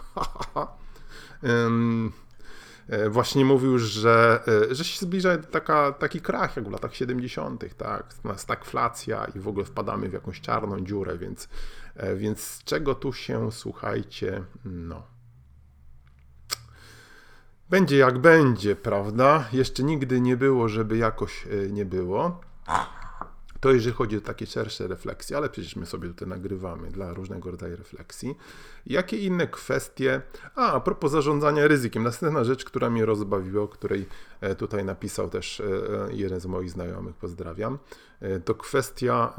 E, 2.88 3.10
właśnie 3.10 3.44
mówił, 3.44 3.78
że, 3.78 4.42
e, 4.70 4.74
że 4.74 4.84
się 4.84 5.06
zbliża 5.06 5.38
taka, 5.38 5.92
taki 5.92 6.20
krach 6.20 6.56
jak 6.56 6.68
w 6.68 6.70
latach 6.70 6.94
70., 6.94 7.76
tak? 7.76 8.14
Stagflacja 8.36 9.24
i 9.34 9.38
w 9.38 9.48
ogóle 9.48 9.64
wpadamy 9.64 10.08
w 10.08 10.12
jakąś 10.12 10.40
czarną 10.40 10.80
dziurę, 10.80 11.18
więc, 11.18 11.48
e, 11.96 12.16
więc 12.16 12.64
czego 12.64 12.94
tu 12.94 13.12
się 13.12 13.52
słuchajcie, 13.52 14.44
no. 14.64 15.17
Będzie 17.70 17.96
jak 17.96 18.18
będzie, 18.18 18.76
prawda? 18.76 19.44
Jeszcze 19.52 19.82
nigdy 19.82 20.20
nie 20.20 20.36
było, 20.36 20.68
żeby 20.68 20.96
jakoś 20.96 21.46
nie 21.70 21.84
było. 21.84 22.40
To 23.60 23.72
jeżeli 23.72 23.96
chodzi 23.96 24.16
o 24.16 24.20
takie 24.20 24.46
szersze 24.46 24.88
refleksje, 24.88 25.36
ale 25.36 25.48
przecież 25.48 25.76
my 25.76 25.86
sobie 25.86 26.08
tutaj 26.08 26.28
nagrywamy 26.28 26.90
dla 26.90 27.14
różnego 27.14 27.50
rodzaju 27.50 27.76
refleksji. 27.76 28.36
Jakie 28.86 29.18
inne 29.18 29.46
kwestie? 29.46 30.22
A, 30.54 30.72
a 30.72 30.80
propos 30.80 31.12
zarządzania 31.12 31.68
ryzykiem. 31.68 32.02
Następna 32.02 32.44
rzecz, 32.44 32.64
która 32.64 32.90
mnie 32.90 33.06
rozbawiła, 33.06 33.62
o 33.62 33.68
której 33.68 34.06
e, 34.40 34.54
tutaj 34.54 34.84
napisał 34.84 35.30
też 35.30 35.60
e, 35.60 35.64
e, 35.64 36.12
jeden 36.12 36.40
z 36.40 36.46
moich 36.46 36.70
znajomych, 36.70 37.14
pozdrawiam, 37.14 37.78
to 38.44 38.54
kwestia, 38.54 39.34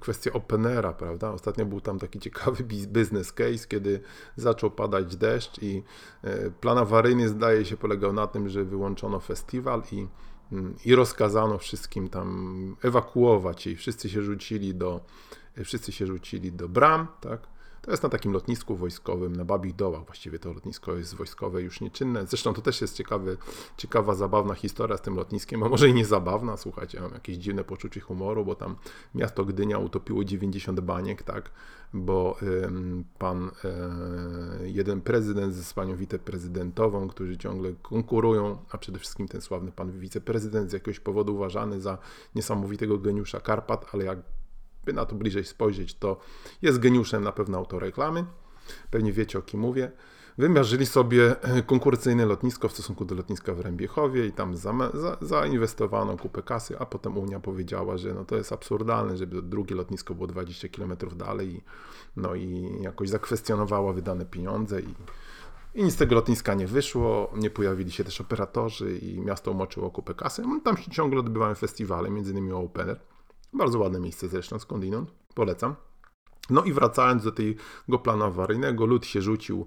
kwestia 0.00 0.32
openera, 0.32 0.92
prawda? 0.92 1.30
Ostatnio 1.30 1.66
był 1.66 1.80
tam 1.80 1.98
taki 1.98 2.18
ciekawy 2.18 2.64
business 2.88 3.32
case, 3.32 3.66
kiedy 3.68 4.00
zaczął 4.36 4.70
padać 4.70 5.16
deszcz 5.16 5.62
i 5.62 5.82
plan 6.60 6.78
awaryjny 6.78 7.28
zdaje 7.28 7.64
się 7.64 7.76
polegał 7.76 8.12
na 8.12 8.26
tym, 8.26 8.48
że 8.48 8.64
wyłączono 8.64 9.20
festiwal 9.20 9.82
i 9.92 10.06
i 10.84 10.94
rozkazano 10.94 11.58
wszystkim 11.58 12.08
tam 12.08 12.76
ewakuować 12.82 13.66
i 13.66 13.76
wszyscy 13.76 14.08
się 14.08 14.22
rzucili 14.22 14.74
do, 14.74 15.00
wszyscy 15.64 15.92
się 15.92 16.06
rzucili 16.06 16.52
do 16.52 16.68
bram, 16.68 17.06
tak? 17.20 17.40
To 17.82 17.90
jest 17.90 18.02
na 18.02 18.08
takim 18.08 18.32
lotnisku 18.32 18.76
wojskowym, 18.76 19.36
na 19.36 19.44
Babich 19.44 19.76
Dołach. 19.76 20.04
Właściwie 20.04 20.38
to 20.38 20.52
lotnisko 20.52 20.96
jest 20.96 21.14
wojskowe, 21.14 21.62
już 21.62 21.80
nieczynne. 21.80 22.26
Zresztą 22.26 22.54
to 22.54 22.62
też 22.62 22.80
jest 22.80 22.96
ciekawy, 22.96 23.36
ciekawa, 23.76 24.14
zabawna 24.14 24.54
historia 24.54 24.96
z 24.96 25.02
tym 25.02 25.16
lotniskiem, 25.16 25.62
a 25.62 25.68
może 25.68 25.88
i 25.88 25.94
nie 25.94 26.04
zabawna, 26.04 26.56
słuchajcie, 26.56 27.00
mam 27.00 27.12
jakieś 27.12 27.36
dziwne 27.36 27.64
poczucie 27.64 28.00
humoru, 28.00 28.44
bo 28.44 28.54
tam 28.54 28.76
miasto 29.14 29.44
Gdynia 29.44 29.78
utopiło 29.78 30.24
90 30.24 30.80
baniek, 30.80 31.22
tak, 31.22 31.50
bo 31.94 32.36
ym, 32.42 33.04
pan, 33.18 33.50
y, 34.62 34.70
jeden 34.70 35.00
prezydent 35.00 35.54
z 35.54 35.74
panią 35.74 35.96
wiceprezydentową, 35.96 37.08
którzy 37.08 37.38
ciągle 37.38 37.72
konkurują, 37.82 38.58
a 38.70 38.78
przede 38.78 38.98
wszystkim 38.98 39.28
ten 39.28 39.40
sławny 39.40 39.72
pan 39.72 40.00
wiceprezydent 40.00 40.70
z 40.70 40.72
jakiegoś 40.72 41.00
powodu 41.00 41.34
uważany 41.34 41.80
za 41.80 41.98
niesamowitego 42.34 42.98
geniusza 42.98 43.40
Karpat, 43.40 43.86
ale 43.94 44.04
jak 44.04 44.18
by 44.88 44.92
na 44.92 45.04
to 45.06 45.14
bliżej 45.14 45.44
spojrzeć, 45.44 45.94
to 45.94 46.20
jest 46.62 46.78
geniuszem 46.78 47.24
na 47.24 47.32
pewno 47.32 47.58
autoreklamy. 47.58 48.24
Pewnie 48.90 49.12
wiecie 49.12 49.38
o 49.38 49.42
kim 49.42 49.60
mówię. 49.60 49.92
Wymierzyli 50.38 50.86
sobie 50.86 51.42
e, 51.42 51.62
konkurencyjne 51.62 52.26
lotnisko 52.26 52.68
w 52.68 52.72
stosunku 52.72 53.04
do 53.04 53.14
lotniska 53.14 53.54
w 53.54 53.60
Rębiechowie 53.60 54.26
i 54.26 54.32
tam 54.32 54.56
za, 54.56 54.72
za, 54.94 55.16
zainwestowano 55.20 56.16
kupę 56.16 56.42
kasy, 56.42 56.78
a 56.78 56.86
potem 56.86 57.18
Unia 57.18 57.40
powiedziała, 57.40 57.96
że 57.96 58.14
no 58.14 58.24
to 58.24 58.36
jest 58.36 58.52
absurdalne, 58.52 59.16
żeby 59.16 59.42
drugie 59.42 59.74
lotnisko 59.74 60.14
było 60.14 60.26
20 60.26 60.68
km 60.68 60.96
dalej 61.16 61.48
i, 61.54 61.62
no 62.16 62.34
i 62.34 62.76
jakoś 62.80 63.08
zakwestionowała 63.08 63.92
wydane 63.92 64.26
pieniądze 64.26 64.80
i, 64.80 64.94
i 65.74 65.84
nic 65.84 65.94
z 65.94 65.96
tego 65.96 66.14
lotniska 66.14 66.54
nie 66.54 66.66
wyszło, 66.66 67.30
nie 67.36 67.50
pojawili 67.50 67.90
się 67.90 68.04
też 68.04 68.20
operatorzy 68.20 68.98
i 68.98 69.20
miasto 69.20 69.50
umoczyło 69.50 69.90
kupę 69.90 70.14
kasy. 70.14 70.42
Tam 70.64 70.76
się 70.76 70.90
ciągle 70.90 71.20
odbywały 71.20 71.54
festiwale, 71.54 72.10
między 72.10 72.32
innymi 72.32 72.52
Open 72.52 72.88
Air. 72.88 73.00
Bardzo 73.52 73.78
ładne 73.78 74.00
miejsce 74.00 74.28
zresztą, 74.28 74.58
skądinąd. 74.58 75.10
Polecam. 75.34 75.74
No 76.50 76.64
i 76.64 76.72
wracając 76.72 77.24
do 77.24 77.32
tego 77.32 77.98
planu 78.02 78.24
awaryjnego, 78.24 78.86
lud 78.86 79.06
się 79.06 79.22
rzucił 79.22 79.66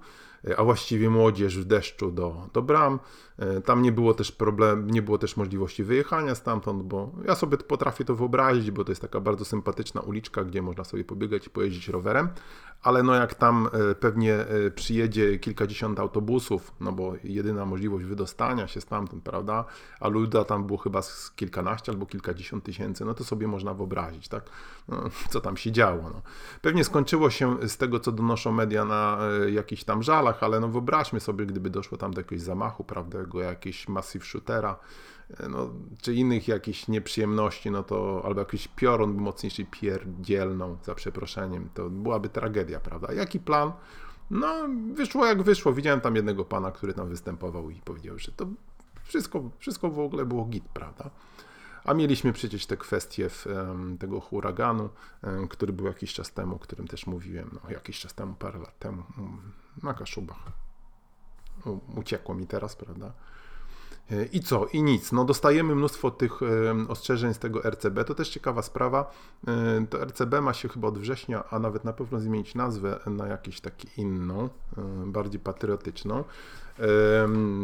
a 0.58 0.64
właściwie 0.64 1.10
młodzież 1.10 1.60
w 1.60 1.66
deszczu 1.66 2.12
do, 2.12 2.48
do 2.54 2.62
bram. 2.62 3.00
E, 3.38 3.62
tam 3.62 3.82
nie 3.82 3.92
było 3.92 4.14
też 4.14 4.32
problem, 4.32 4.90
nie 4.90 5.02
było 5.02 5.18
też 5.18 5.38
możliwości 5.38 5.84
wyjechania 5.84 6.36
stamtąd, 6.36 6.84
bo 6.84 7.12
ja 7.28 7.36
sobie 7.36 7.58
potrafię 7.58 8.06
to 8.06 8.16
wyobrazić, 8.16 8.72
bo 8.72 8.84
to 8.84 8.92
jest 8.92 9.02
taka 9.02 9.20
bardzo 9.20 9.46
sympatyczna 9.46 10.02
uliczka, 10.02 10.44
gdzie 10.44 10.62
można 10.62 10.84
sobie 10.84 11.04
pobiegać 11.04 11.48
i 11.48 11.50
pojeździć 11.50 11.88
rowerem, 11.88 12.30
ale 12.82 13.04
no 13.04 13.16
jak 13.16 13.36
tam 13.36 13.70
e, 13.74 13.96
pewnie 13.96 14.46
przyjedzie 14.76 15.40
kilkadziesiąt 15.40 16.00
autobusów, 16.00 16.72
no 16.80 16.92
bo 16.92 17.14
jedyna 17.24 17.66
możliwość 17.66 18.06
wydostania 18.06 18.68
się 18.68 18.82
stamtąd, 18.82 19.24
prawda, 19.24 19.66
a 20.00 20.08
luda 20.08 20.44
tam 20.44 20.64
było 20.64 20.78
chyba 20.78 21.02
z 21.02 21.32
kilkanaście 21.32 21.92
albo 21.92 22.06
kilkadziesiąt 22.06 22.64
tysięcy, 22.64 23.06
no 23.06 23.14
to 23.14 23.24
sobie 23.24 23.48
można 23.48 23.74
wyobrazić, 23.74 24.28
tak, 24.28 24.44
no, 24.88 25.04
co 25.30 25.42
tam 25.42 25.58
się 25.58 25.72
działo. 25.72 26.04
No. 26.04 26.22
Pewnie 26.62 26.84
skończyło 26.84 27.30
się 27.30 27.58
z 27.68 27.78
tego, 27.78 28.00
co 28.00 28.12
donoszą 28.12 28.52
media 28.52 28.86
na 28.86 29.20
jakichś 29.54 29.84
tam 29.84 30.04
żalach, 30.04 30.31
ale 30.40 30.60
no 30.60 30.68
wyobraźmy 30.68 31.20
sobie, 31.20 31.46
gdyby 31.46 31.70
doszło 31.70 31.98
tam 31.98 32.14
do 32.14 32.20
jakiegoś 32.20 32.42
zamachu, 32.42 32.84
prawda, 32.84 33.20
jakiegoś 33.42 33.88
massive 33.88 34.26
shootera, 34.26 34.80
e, 35.40 35.50
no, 35.50 35.70
czy 36.02 36.14
innych 36.14 36.48
jakichś 36.48 36.88
nieprzyjemności, 36.88 37.72
no 37.72 37.84
to 37.84 38.22
albo 38.26 38.40
jakiś 38.40 38.68
piorun 38.68 39.14
mocniejszy 39.14 39.66
pierdzielną, 39.66 40.78
za 40.84 40.96
przeproszeniem, 40.96 41.70
to 41.74 41.90
byłaby 41.90 42.30
tragedia, 42.30 42.80
prawda. 42.80 43.14
Jaki 43.14 43.40
plan? 43.40 43.72
No, 44.32 44.68
wyszło 44.94 45.26
jak 45.26 45.44
wyszło. 45.44 45.74
Widziałem 45.74 46.02
tam 46.02 46.16
jednego 46.16 46.46
pana, 46.46 46.72
który 46.72 46.94
tam 46.94 47.10
występował 47.10 47.70
i 47.70 47.76
powiedział, 47.76 48.20
że 48.20 48.32
to 48.32 48.48
wszystko, 49.04 49.50
wszystko 49.60 49.90
w 49.90 50.00
ogóle 50.00 50.26
było 50.26 50.46
git, 50.46 50.64
prawda. 50.74 51.10
A 51.86 51.94
mieliśmy 51.94 52.34
przecież 52.34 52.66
te 52.66 52.78
kwestie 52.78 53.30
w, 53.30 53.46
tego 54.00 54.20
huraganu, 54.20 54.90
który 55.50 55.74
był 55.74 55.86
jakiś 55.86 56.14
czas 56.14 56.34
temu, 56.34 56.56
o 56.56 56.60
którym 56.60 56.88
też 56.88 57.08
mówiłem, 57.08 57.50
no, 57.54 57.70
jakiś 57.70 58.00
czas 58.00 58.14
temu, 58.14 58.34
parę 58.34 58.60
lat 58.60 58.80
temu, 58.80 59.04
um, 59.18 59.52
na 59.84 59.94
Kaszubach. 59.94 60.52
Uciekło 61.96 62.36
mi 62.36 62.48
teraz, 62.48 62.76
prawda? 62.76 63.14
E, 64.12 64.26
I 64.26 64.40
co? 64.40 64.66
I 64.66 64.84
nic. 64.84 65.12
No 65.12 65.26
dostajemy 65.26 65.76
mnóstwo 65.76 66.12
tych 66.12 66.40
ostrzeżeń 66.88 67.34
z 67.34 67.40
tego 67.40 67.64
RCB. 67.64 68.04
To 68.04 68.16
też 68.16 68.30
ciekawa 68.30 68.62
sprawa. 68.62 69.12
E, 69.48 69.86
to 69.90 70.06
RCB 70.06 70.42
ma 70.42 70.54
się 70.54 70.70
chyba 70.70 70.88
od 70.88 70.98
września, 70.98 71.44
a 71.50 71.60
nawet 71.60 71.84
na 71.84 71.94
pewno 71.94 72.20
zmienić 72.20 72.56
nazwę 72.56 73.00
na 73.06 73.28
jakąś 73.28 73.62
taką 73.62 73.78
inną, 73.98 74.50
e, 74.78 74.82
bardziej 75.06 75.40
patriotyczną. 75.40 76.24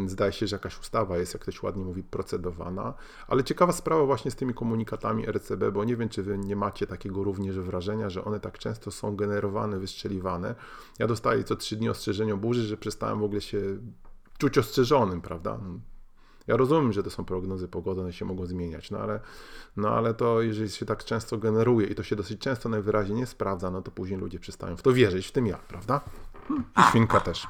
Zdaje 0.06 0.32
się, 0.32 0.46
że 0.46 0.56
jakaś 0.56 0.80
ustawa 0.80 1.18
jest, 1.18 1.34
jak 1.34 1.42
ktoś 1.42 1.62
ładnie 1.62 1.84
mówi, 1.84 2.02
procedowana. 2.02 2.94
Ale 3.28 3.44
ciekawa 3.44 3.72
sprawa 3.72 4.04
właśnie 4.04 4.30
z 4.30 4.36
tymi 4.36 4.54
komunikatami 4.54 5.26
RCB, 5.26 5.72
bo 5.72 5.84
nie 5.84 5.96
wiem, 5.96 6.08
czy 6.08 6.22
wy 6.22 6.38
nie 6.38 6.56
macie 6.56 6.86
takiego 6.86 7.24
również 7.24 7.58
wrażenia, 7.58 8.10
że 8.10 8.24
one 8.24 8.40
tak 8.40 8.58
często 8.58 8.90
są 8.90 9.16
generowane, 9.16 9.78
wystrzeliwane. 9.78 10.54
Ja 10.98 11.06
dostaję 11.06 11.44
co 11.44 11.56
trzy 11.56 11.76
dni 11.76 11.88
ostrzeżenie 11.88 12.34
o 12.34 12.36
burzy, 12.36 12.62
że 12.62 12.76
przestałem 12.76 13.20
w 13.20 13.22
ogóle 13.22 13.40
się 13.40 13.60
czuć 14.38 14.58
ostrzeżonym, 14.58 15.20
prawda? 15.20 15.58
Ja 16.48 16.56
rozumiem, 16.56 16.92
że 16.92 17.02
to 17.02 17.10
są 17.10 17.24
prognozy 17.24 17.68
pogody, 17.68 18.00
one 18.00 18.12
się 18.12 18.24
mogą 18.24 18.46
zmieniać, 18.46 18.90
no 18.90 18.98
ale, 18.98 19.20
no 19.76 19.88
ale 19.88 20.14
to 20.14 20.42
jeżeli 20.42 20.70
się 20.70 20.86
tak 20.86 21.04
często 21.04 21.38
generuje 21.38 21.86
i 21.86 21.94
to 21.94 22.02
się 22.02 22.16
dosyć 22.16 22.40
często 22.40 22.68
najwyraźniej 22.68 23.18
nie 23.18 23.26
sprawdza, 23.26 23.70
no 23.70 23.82
to 23.82 23.90
później 23.90 24.20
ludzie 24.20 24.38
przestają 24.38 24.76
w 24.76 24.82
to 24.82 24.92
wierzyć, 24.92 25.26
w 25.26 25.32
tym 25.32 25.46
ja, 25.46 25.58
prawda? 25.68 26.00
I 26.78 26.82
świnka 26.90 27.20
też. 27.20 27.48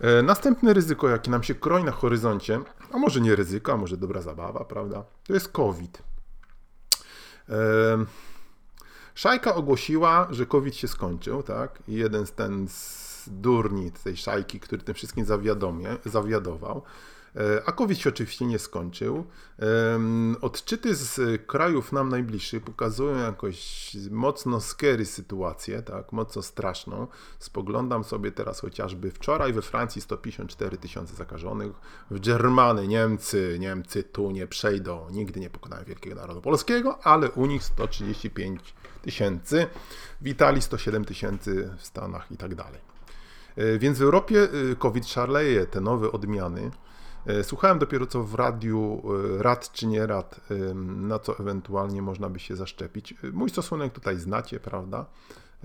E, 0.00 0.22
następne 0.22 0.72
ryzyko, 0.72 1.08
jakie 1.08 1.30
nam 1.30 1.42
się 1.42 1.54
kroi 1.54 1.84
na 1.84 1.92
horyzoncie, 1.92 2.60
a 2.92 2.98
może 2.98 3.20
nie 3.20 3.36
ryzyko, 3.36 3.72
a 3.72 3.76
może 3.76 3.96
dobra 3.96 4.22
zabawa, 4.22 4.64
prawda? 4.64 5.04
To 5.26 5.34
jest 5.34 5.48
COVID. 5.48 6.02
E, 7.48 7.54
szajka 9.14 9.54
ogłosiła, 9.54 10.28
że 10.30 10.46
COVID 10.46 10.76
się 10.76 10.88
skończył, 10.88 11.42
tak? 11.42 11.82
I 11.88 11.94
jeden 11.94 12.26
z 12.26 12.32
ten 12.32 12.68
z 12.68 13.14
durni 13.26 13.92
tej 13.92 14.16
szajki, 14.16 14.60
który 14.60 14.82
tym 14.82 14.94
wszystkim 14.94 15.24
zawiadomie, 15.24 15.96
zawiadował, 16.04 16.82
E, 17.36 17.62
a 17.66 17.72
COVID 17.72 17.98
się 17.98 18.08
oczywiście 18.08 18.46
nie 18.46 18.58
skończył. 18.58 19.24
Odczyty 20.40 20.94
z 20.94 21.46
krajów 21.46 21.92
nam 21.92 22.08
najbliższych 22.08 22.62
pokazują 22.62 23.18
jakoś 23.18 23.90
mocno 24.10 24.60
scary 24.60 25.06
sytuację, 25.06 25.82
tak, 25.82 26.12
mocno 26.12 26.42
straszną. 26.42 27.06
Spoglądam 27.38 28.04
sobie 28.04 28.32
teraz 28.32 28.60
chociażby 28.60 29.10
wczoraj 29.10 29.52
we 29.52 29.62
Francji 29.62 30.02
154 30.02 30.76
tysiące 30.76 31.14
zakażonych, 31.14 31.72
w 32.10 32.20
Germany, 32.20 32.88
Niemcy, 32.88 33.56
Niemcy 33.60 34.02
tu 34.02 34.30
nie 34.30 34.46
przejdą, 34.46 35.10
nigdy 35.10 35.40
nie 35.40 35.50
pokonają 35.50 35.84
wielkiego 35.84 36.16
narodu 36.16 36.40
polskiego, 36.40 36.98
ale 37.02 37.30
u 37.30 37.46
nich 37.46 37.64
135 37.64 38.74
tysięcy, 39.02 39.66
w 40.20 40.26
Italii 40.26 40.62
107 40.62 41.04
tysięcy, 41.04 41.70
w 41.78 41.86
Stanach 41.86 42.32
i 42.32 42.36
tak 42.36 42.54
dalej. 42.54 42.80
E, 43.56 43.78
więc 43.78 43.98
w 43.98 44.02
Europie 44.02 44.48
e, 44.72 44.76
COVID 44.76 45.08
szarleje, 45.08 45.66
te 45.66 45.80
nowe 45.80 46.12
odmiany. 46.12 46.70
E, 47.26 47.44
słuchałem 47.44 47.78
dopiero 47.78 48.06
co 48.06 48.24
w 48.24 48.34
radiu 48.34 49.02
e, 49.38 49.42
rad 49.42 49.72
czy 49.72 49.86
nie 49.86 50.06
rad, 50.06 50.40
na 50.84 51.18
co 51.18 51.38
ewentualnie 51.38 52.02
można 52.02 52.28
by 52.28 52.38
się 52.38 52.56
zaszczepić. 52.56 53.12
E, 53.12 53.30
mój 53.32 53.50
stosunek 53.50 53.92
tutaj 53.92 54.16
znacie, 54.16 54.60
prawda? 54.60 55.06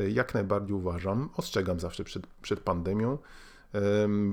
Jak 0.09 0.33
najbardziej 0.33 0.73
uważam, 0.73 1.29
ostrzegam 1.37 1.79
zawsze 1.79 2.03
przed, 2.03 2.27
przed 2.27 2.59
pandemią. 2.59 3.17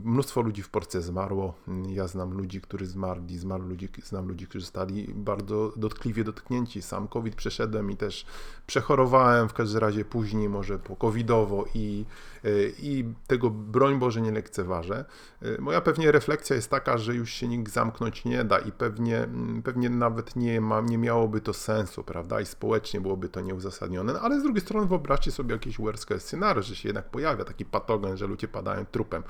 Mnóstwo 0.04 0.40
ludzi 0.40 0.62
w 0.62 0.68
Polsce 0.68 1.02
zmarło. 1.02 1.54
Ja 1.88 2.06
znam 2.06 2.32
ludzi, 2.32 2.60
którzy 2.60 2.86
zmarli, 2.86 3.38
zmarł 3.38 3.64
ludzi, 3.64 3.88
znam 4.04 4.28
ludzi, 4.28 4.46
którzy 4.46 4.64
zostali 4.64 5.14
bardzo 5.14 5.72
dotkliwie 5.76 6.24
dotknięci. 6.24 6.82
Sam 6.82 7.08
COVID 7.08 7.34
przeszedłem 7.34 7.90
i 7.90 7.96
też 7.96 8.26
przechorowałem 8.66 9.48
w 9.48 9.52
każdym 9.52 9.80
razie 9.80 10.04
później, 10.04 10.48
może 10.48 10.78
po 10.78 10.96
covidowo 10.96 11.64
i, 11.74 12.04
e, 12.44 12.48
i 12.78 13.04
tego 13.26 13.50
broń 13.50 13.98
Boże 13.98 14.20
nie 14.20 14.32
lekceważę. 14.32 15.04
E, 15.42 15.60
moja 15.60 15.80
pewnie 15.80 16.12
refleksja 16.12 16.56
jest 16.56 16.70
taka, 16.70 16.98
że 16.98 17.14
już 17.14 17.30
się 17.30 17.48
nikt 17.48 17.72
zamknąć 17.72 18.24
nie 18.24 18.44
da 18.44 18.58
i 18.58 18.72
pewnie, 18.72 19.18
mm, 19.18 19.62
pewnie 19.62 19.90
nawet 19.90 20.36
nie, 20.36 20.60
ma, 20.60 20.80
nie 20.80 20.98
miałoby 20.98 21.40
to 21.40 21.52
sensu, 21.52 22.04
prawda? 22.04 22.40
I 22.40 22.46
społecznie 22.46 23.00
byłoby 23.00 23.28
to 23.28 23.40
nieuzasadnione, 23.40 24.12
no, 24.12 24.20
ale 24.20 24.40
z 24.40 24.42
drugiej 24.42 24.60
strony 24.60 24.86
wyobraźcie 24.86 25.32
sobie 25.32 25.52
jakiś 25.52 25.78
worst 25.78 26.06
case 26.06 26.36
że 26.62 26.76
się 26.76 26.88
jednak 26.88 27.10
pojawia 27.10 27.44
taki 27.44 27.64
patogen, 27.64 28.16
że 28.16 28.26
ludzie 28.26 28.48
padają 28.48 28.86
trupem. 28.86 29.22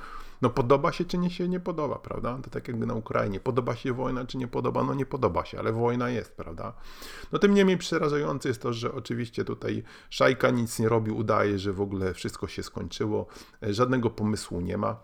No 0.42 0.50
podoba 0.50 0.92
się, 0.92 1.04
czy 1.04 1.18
nie 1.18 1.30
się 1.30 1.48
nie 1.48 1.60
podoba, 1.60 1.98
prawda? 1.98 2.38
To 2.42 2.50
tak 2.50 2.68
jakby 2.68 2.86
na 2.86 2.94
Ukrainie. 2.94 3.40
Podoba 3.40 3.76
się 3.76 3.92
wojna, 3.92 4.24
czy 4.24 4.38
nie 4.38 4.48
podoba? 4.48 4.84
No 4.84 4.94
nie 4.94 5.06
podoba 5.06 5.44
się, 5.44 5.58
ale 5.58 5.72
wojna 5.72 6.10
jest, 6.10 6.36
prawda? 6.36 6.72
No 7.32 7.38
tym 7.38 7.54
niemniej 7.54 7.78
przerażające 7.78 8.48
jest 8.48 8.62
to, 8.62 8.72
że 8.72 8.94
oczywiście 8.94 9.44
tutaj 9.44 9.82
Szajka 10.10 10.50
nic 10.50 10.78
nie 10.78 10.88
robi, 10.88 11.10
udaje, 11.10 11.58
że 11.58 11.72
w 11.72 11.80
ogóle 11.80 12.14
wszystko 12.14 12.48
się 12.48 12.62
skończyło, 12.62 13.26
żadnego 13.62 14.10
pomysłu 14.10 14.60
nie 14.60 14.78
ma. 14.78 14.96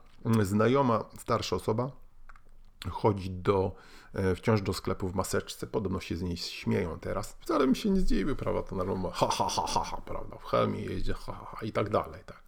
Znajoma, 0.43 1.05
starsza 1.19 1.57
osoba 1.57 1.91
chodzi 2.91 3.31
do 3.31 3.73
e, 4.15 4.35
wciąż 4.35 4.63
do 4.63 4.73
sklepu 4.73 5.09
w 5.09 5.15
maseczce, 5.15 5.67
podobno 5.67 6.01
się 6.01 6.17
z 6.17 6.23
niej 6.23 6.37
śmieją 6.37 6.99
teraz. 6.99 7.37
Wcale 7.41 7.67
mi 7.67 7.77
się 7.77 7.91
nie 7.91 8.01
zdziwił, 8.01 8.37
prawda, 8.37 8.63
to 8.63 8.77
normalnie 8.77 9.11
ha, 9.15 9.29
ha, 9.31 9.49
ha, 9.49 9.67
ha, 9.67 9.85
ha, 9.85 9.97
prawda, 10.05 10.37
w 10.39 10.45
hełmie 10.45 10.81
jeździ, 10.81 11.13
ha, 11.13 11.33
ha, 11.33 11.47
ha, 11.51 11.67
i 11.67 11.73
tak 11.73 11.91
dalej, 11.91 12.23
tak. 12.27 12.42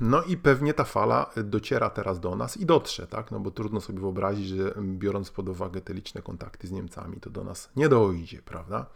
No 0.00 0.22
i 0.22 0.36
pewnie 0.36 0.74
ta 0.74 0.84
fala 0.84 1.30
dociera 1.36 1.90
teraz 1.90 2.20
do 2.20 2.36
nas 2.36 2.56
i 2.56 2.66
dotrze, 2.66 3.06
tak? 3.06 3.30
No 3.30 3.40
bo 3.40 3.50
trudno 3.50 3.80
sobie 3.80 4.00
wyobrazić, 4.00 4.48
że 4.48 4.74
biorąc 4.82 5.30
pod 5.30 5.48
uwagę 5.48 5.80
te 5.80 5.94
liczne 5.94 6.22
kontakty 6.22 6.66
z 6.66 6.70
Niemcami, 6.70 7.20
to 7.20 7.30
do 7.30 7.44
nas 7.44 7.70
nie 7.76 7.88
dojdzie, 7.88 8.42
prawda? 8.42 8.86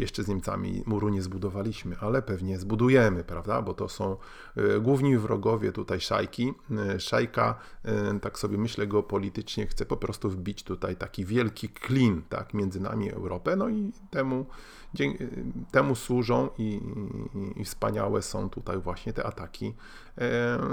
Jeszcze 0.00 0.22
z 0.22 0.28
Niemcami 0.28 0.82
muru 0.86 1.08
nie 1.08 1.22
zbudowaliśmy, 1.22 1.96
ale 2.00 2.22
pewnie 2.22 2.58
zbudujemy, 2.58 3.24
prawda? 3.24 3.62
Bo 3.62 3.74
to 3.74 3.88
są 3.88 4.16
e, 4.56 4.80
główni 4.80 5.18
wrogowie 5.18 5.72
tutaj 5.72 6.00
szajki. 6.00 6.54
E, 6.94 7.00
szajka, 7.00 7.58
e, 7.84 8.20
tak 8.20 8.38
sobie 8.38 8.58
myślę, 8.58 8.86
geopolitycznie 8.86 9.66
chce 9.66 9.86
po 9.86 9.96
prostu 9.96 10.30
wbić 10.30 10.62
tutaj 10.62 10.96
taki 10.96 11.24
wielki 11.24 11.68
klin, 11.68 12.22
tak? 12.28 12.54
Między 12.54 12.80
nami 12.80 13.10
Europę, 13.10 13.56
no 13.56 13.68
i 13.68 13.92
temu 14.10 14.46
temu 15.70 15.94
służą 15.94 16.48
i, 16.58 16.80
i, 17.34 17.60
i, 17.60 17.64
wspaniałe 17.64 18.22
są 18.22 18.50
tutaj 18.50 18.78
właśnie 18.78 19.12
te 19.12 19.26
ataki 19.26 19.74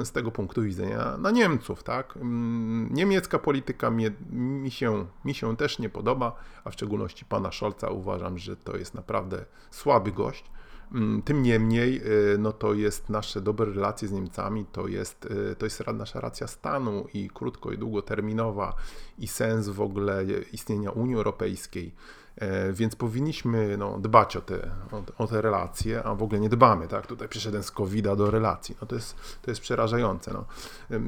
z 0.03 0.11
tego 0.11 0.31
punktu 0.31 0.63
widzenia 0.63 1.17
na 1.17 1.31
Niemców. 1.31 1.83
Tak? 1.83 2.17
Mm, 2.17 2.89
niemiecka 2.91 3.39
polityka 3.39 3.91
mnie, 3.91 4.11
mi, 4.31 4.71
się, 4.71 5.05
mi 5.25 5.33
się 5.33 5.57
też 5.57 5.79
nie 5.79 5.89
podoba, 5.89 6.35
a 6.63 6.69
w 6.69 6.73
szczególności 6.73 7.25
pana 7.25 7.51
Scholza 7.51 7.89
uważam, 7.89 8.37
że 8.37 8.55
to 8.55 8.77
jest 8.77 8.93
naprawdę 8.93 9.45
słaby 9.71 10.11
gość. 10.11 10.43
Mm, 10.91 11.21
tym 11.21 11.43
niemniej, 11.43 12.01
y, 12.33 12.37
no 12.37 12.51
to 12.51 12.73
jest 12.73 13.09
nasze 13.09 13.41
dobre 13.41 13.73
relacje 13.73 14.07
z 14.07 14.11
Niemcami, 14.11 14.65
to 14.71 14.87
jest, 14.87 15.25
y, 15.25 15.55
to 15.55 15.65
jest 15.65 15.83
nasza 15.93 16.21
racja 16.21 16.47
stanu 16.47 17.07
i 17.13 17.29
krótko 17.33 17.71
i 17.71 17.77
długoterminowa 17.77 18.75
i 19.19 19.27
sens 19.27 19.69
w 19.69 19.81
ogóle 19.81 20.25
istnienia 20.53 20.91
Unii 20.91 21.15
Europejskiej. 21.15 21.95
E, 22.37 22.73
więc 22.73 22.95
powinniśmy 22.95 23.77
no, 23.77 23.99
dbać 23.99 24.35
o 24.35 24.41
te, 24.41 24.71
o, 24.91 25.23
o, 25.23 25.27
te 25.27 25.41
relacje, 25.41 26.03
a 26.03 26.15
w 26.15 26.23
ogóle 26.23 26.39
nie 26.39 26.49
dbamy. 26.49 26.87
Tak? 26.87 27.07
Tutaj 27.07 27.29
przyszedłem 27.29 27.63
z 27.63 27.71
covid 27.71 28.05
do 28.05 28.31
relacji. 28.31 28.75
No, 28.81 28.87
to, 28.87 28.95
jest, 28.95 29.15
to 29.41 29.51
jest 29.51 29.61
przerażające. 29.61 30.33
No. 30.33 30.45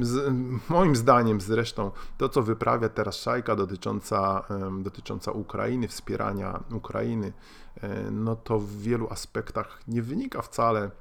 Z, 0.02 0.34
moim 0.70 0.96
zdaniem 0.96 1.42
zresztą 1.42 1.92
to, 2.18 2.30
co 2.30 2.42
wyprawia 2.42 2.90
teraz 2.90 3.16
szajka 3.16 3.56
dotycząca, 3.56 4.44
dotycząca 4.82 5.32
Ukrainy, 5.32 5.88
wspierania 5.88 6.64
Ukrainy, 6.72 7.34
e, 7.82 8.12
no 8.12 8.36
to 8.36 8.60
w 8.60 8.78
wielu 8.78 9.10
aspektach 9.10 9.80
nie 9.88 10.02
wynika 10.02 10.42
wcale, 10.42 10.92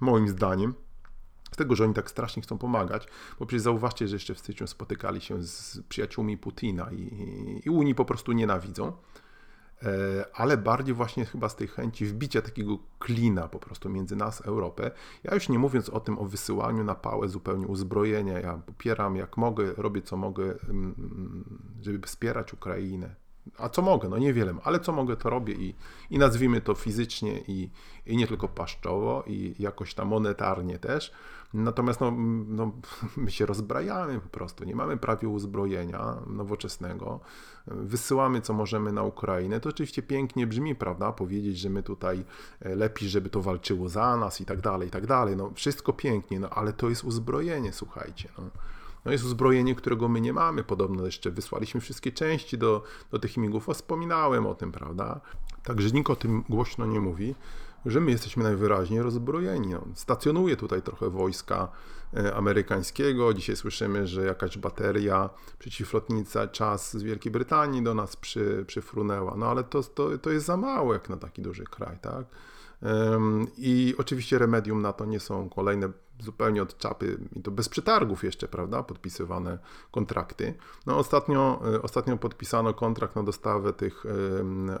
moim 0.00 0.28
zdaniem, 0.28 0.74
z 1.52 1.56
tego, 1.56 1.76
że 1.76 1.84
oni 1.84 1.94
tak 1.94 2.10
strasznie 2.10 2.42
chcą 2.42 2.58
pomagać, 2.58 3.08
bo 3.38 3.46
przecież 3.46 3.62
zauważcie, 3.62 4.08
że 4.08 4.16
jeszcze 4.16 4.34
w 4.34 4.38
styczniu 4.38 4.66
spotykali 4.66 5.20
się 5.20 5.42
z 5.42 5.80
przyjaciółmi 5.88 6.38
Putina 6.38 6.90
i, 6.92 7.62
i 7.64 7.70
Unii 7.70 7.94
po 7.94 8.04
prostu 8.04 8.32
nienawidzą. 8.32 8.92
E, 9.82 10.24
ale 10.34 10.56
bardziej 10.56 10.94
właśnie 10.94 11.24
chyba 11.24 11.48
z 11.48 11.56
tej 11.56 11.68
chęci 11.68 12.06
wbicia 12.06 12.42
takiego 12.42 12.78
klina 12.98 13.48
po 13.48 13.58
prostu 13.58 13.88
między 13.88 14.16
nas 14.16 14.40
Europę. 14.40 14.90
Ja 15.24 15.34
już 15.34 15.48
nie 15.48 15.58
mówiąc 15.58 15.88
o 15.88 16.00
tym, 16.00 16.18
o 16.18 16.24
wysyłaniu 16.24 16.84
na 16.84 16.94
pałę 16.94 17.28
zupełnie 17.28 17.66
uzbrojenia, 17.66 18.38
ja 18.38 18.62
popieram 18.66 19.16
jak 19.16 19.36
mogę, 19.36 19.74
robię 19.76 20.02
co 20.02 20.16
mogę, 20.16 20.54
mm, 20.68 21.44
żeby 21.80 22.06
wspierać 22.06 22.52
Ukrainę. 22.52 23.14
A 23.58 23.68
co 23.68 23.82
mogę? 23.82 24.08
No 24.08 24.18
niewiele, 24.18 24.54
ale 24.64 24.80
co 24.80 24.92
mogę, 24.92 25.16
to 25.16 25.30
robię 25.30 25.54
i, 25.54 25.74
i 26.10 26.18
nazwijmy 26.18 26.60
to 26.60 26.74
fizycznie 26.74 27.38
i, 27.48 27.70
i 28.06 28.16
nie 28.16 28.26
tylko 28.26 28.48
paszczowo 28.48 29.24
i 29.26 29.54
jakoś 29.58 29.94
tam 29.94 30.08
monetarnie 30.08 30.78
też. 30.78 31.12
Natomiast 31.54 32.00
no, 32.00 32.12
no, 32.46 32.72
my 33.16 33.30
się 33.30 33.46
rozbrajamy 33.46 34.20
po 34.20 34.28
prostu, 34.28 34.64
nie 34.64 34.74
mamy 34.76 34.96
prawie 34.96 35.28
uzbrojenia 35.28 36.16
nowoczesnego, 36.26 37.20
wysyłamy 37.66 38.40
co 38.40 38.52
możemy 38.52 38.92
na 38.92 39.02
Ukrainę. 39.02 39.60
To 39.60 39.68
oczywiście 39.68 40.02
pięknie 40.02 40.46
brzmi, 40.46 40.74
prawda, 40.74 41.12
powiedzieć, 41.12 41.58
że 41.58 41.70
my 41.70 41.82
tutaj 41.82 42.24
e, 42.60 42.74
lepiej, 42.74 43.08
żeby 43.08 43.30
to 43.30 43.42
walczyło 43.42 43.88
za 43.88 44.16
nas 44.16 44.40
i 44.40 44.44
tak 44.44 44.60
dalej, 44.60 44.88
i 44.88 44.90
tak 44.90 45.06
dalej. 45.06 45.36
No, 45.36 45.50
wszystko 45.54 45.92
pięknie, 45.92 46.40
no 46.40 46.50
ale 46.50 46.72
to 46.72 46.88
jest 46.88 47.04
uzbrojenie, 47.04 47.72
słuchajcie. 47.72 48.28
No. 48.38 48.44
No 49.04 49.12
jest 49.12 49.24
uzbrojenie, 49.24 49.74
którego 49.74 50.08
my 50.08 50.20
nie 50.20 50.32
mamy. 50.32 50.64
Podobno 50.64 51.06
jeszcze 51.06 51.30
wysłaliśmy 51.30 51.80
wszystkie 51.80 52.12
części 52.12 52.58
do, 52.58 52.82
do 53.10 53.18
tych 53.18 53.36
migów. 53.36 53.66
Wspominałem 53.72 54.46
o 54.46 54.54
tym, 54.54 54.72
prawda? 54.72 55.20
Także 55.62 55.90
nikt 55.90 56.10
o 56.10 56.16
tym 56.16 56.44
głośno 56.48 56.86
nie 56.86 57.00
mówi 57.00 57.34
że 57.86 58.00
my 58.00 58.10
jesteśmy 58.10 58.44
najwyraźniej 58.44 59.02
rozbrojeni. 59.02 59.68
No, 59.68 59.86
stacjonuje 59.94 60.56
tutaj 60.56 60.82
trochę 60.82 61.10
wojska 61.10 61.68
e, 62.16 62.34
amerykańskiego. 62.34 63.34
Dzisiaj 63.34 63.56
słyszymy, 63.56 64.06
że 64.06 64.26
jakaś 64.26 64.58
bateria 64.58 65.30
przeciwlotnicza 65.58 66.48
czas 66.48 66.96
z 66.96 67.02
Wielkiej 67.02 67.32
Brytanii 67.32 67.82
do 67.82 67.94
nas 67.94 68.16
przy, 68.16 68.64
przyfrunęła. 68.66 69.34
No 69.36 69.46
ale 69.46 69.64
to, 69.64 69.82
to, 69.82 70.18
to 70.18 70.30
jest 70.30 70.46
za 70.46 70.56
mało 70.56 70.92
jak 70.92 71.08
na 71.08 71.16
taki 71.16 71.42
duży 71.42 71.64
kraj, 71.64 71.98
tak? 71.98 72.26
I 73.58 73.94
oczywiście 73.98 74.38
remedium 74.38 74.82
na 74.82 74.92
to 74.92 75.04
nie 75.04 75.20
są 75.20 75.48
kolejne 75.48 75.88
zupełnie 76.20 76.62
od 76.62 76.78
czapy 76.78 77.18
i 77.36 77.42
to 77.42 77.50
bez 77.50 77.68
przetargów 77.68 78.24
jeszcze, 78.24 78.48
prawda, 78.48 78.82
podpisywane 78.82 79.58
kontrakty. 79.90 80.54
No 80.86 80.98
ostatnio, 80.98 81.62
e, 81.74 81.82
ostatnio 81.82 82.16
podpisano 82.16 82.74
kontrakt 82.74 83.16
na 83.16 83.22
dostawę 83.22 83.72
tych 83.72 84.04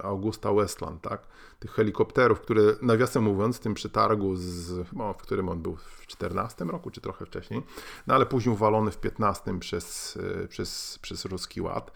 Augusta 0.02 0.52
Westland, 0.52 1.02
tak, 1.02 1.26
tych 1.58 1.70
helikopterów, 1.70 2.40
które 2.40 2.62
nawiasem 2.82 3.22
mówiąc 3.22 3.56
w 3.56 3.60
tym 3.60 3.74
przetargu, 3.74 4.36
z, 4.36 4.92
no, 4.92 5.12
w 5.12 5.16
którym 5.16 5.48
on 5.48 5.62
był 5.62 5.76
w 5.76 6.06
14 6.06 6.64
roku, 6.64 6.90
czy 6.90 7.00
trochę 7.00 7.26
wcześniej, 7.26 7.62
no 8.06 8.14
ale 8.14 8.26
później 8.26 8.54
uwalony 8.54 8.90
w 8.90 8.98
15 8.98 9.58
przez, 9.58 10.18
e, 10.44 10.48
przez, 10.48 10.98
przez 11.02 11.24
ruski 11.24 11.60
ład, 11.60 11.92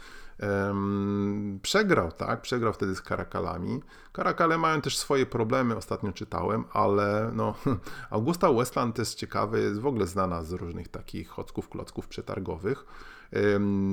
przegrał, 1.63 2.13
tak? 2.13 2.43
Przegrał 2.43 2.73
wtedy 2.73 2.95
z 2.95 3.03
Karakalami. 3.03 3.83
Karakale 4.13 4.59
mają 4.59 4.81
też 4.81 4.99
swoje 4.99 5.27
problemy, 5.27 5.77
ostatnio 5.77 6.13
czytałem, 6.13 6.65
ale 6.73 7.31
no, 7.35 7.55
Augusta 8.11 8.53
Westland 8.53 8.97
też 8.97 9.15
ciekawe, 9.15 9.61
jest 9.61 9.81
w 9.81 9.87
ogóle 9.87 10.07
znana 10.07 10.43
z 10.43 10.53
różnych 10.53 10.89
takich 10.89 11.29
chocków, 11.29 11.69
klocków 11.69 12.09
przetargowych. 12.09 12.87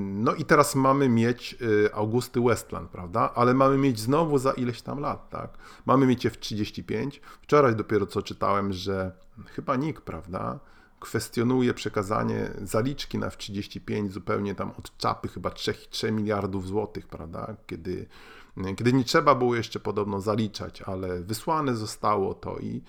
No 0.07 0.33
i 0.33 0.45
teraz 0.45 0.75
mamy 0.75 1.09
mieć 1.09 1.57
y, 1.61 1.93
Augusty 1.93 2.41
Westland, 2.41 2.89
prawda? 2.89 3.31
Ale 3.35 3.53
mamy 3.53 3.77
mieć 3.77 3.99
znowu 3.99 4.37
za 4.37 4.51
ileś 4.51 4.81
tam 4.81 4.99
lat, 4.99 5.29
tak? 5.29 5.57
Mamy 5.85 6.05
mieć 6.05 6.25
je 6.25 6.31
w 6.31 6.37
35. 6.37 7.21
Wczoraj 7.41 7.75
dopiero 7.75 8.05
co 8.05 8.21
czytałem, 8.21 8.73
że 8.73 9.11
chyba 9.45 9.75
nikt, 9.75 10.03
prawda? 10.03 10.59
Kwestionuje 11.01 11.73
przekazanie 11.73 12.51
zaliczki 12.61 13.17
na 13.17 13.27
F-35 13.27 14.09
zupełnie 14.09 14.55
tam 14.55 14.71
od 14.79 14.97
czapy 14.97 15.27
chyba 15.27 15.49
3, 15.49 15.73
3 15.89 16.11
miliardów 16.11 16.67
złotych, 16.67 17.07
prawda? 17.07 17.55
Kiedy, 17.67 18.07
kiedy 18.77 18.93
nie 18.93 19.03
trzeba 19.03 19.35
było 19.35 19.55
jeszcze 19.55 19.79
podobno 19.79 20.21
zaliczać, 20.21 20.81
ale 20.81 21.21
wysłane 21.21 21.75
zostało 21.75 22.33
to 22.33 22.59
i 22.59 22.81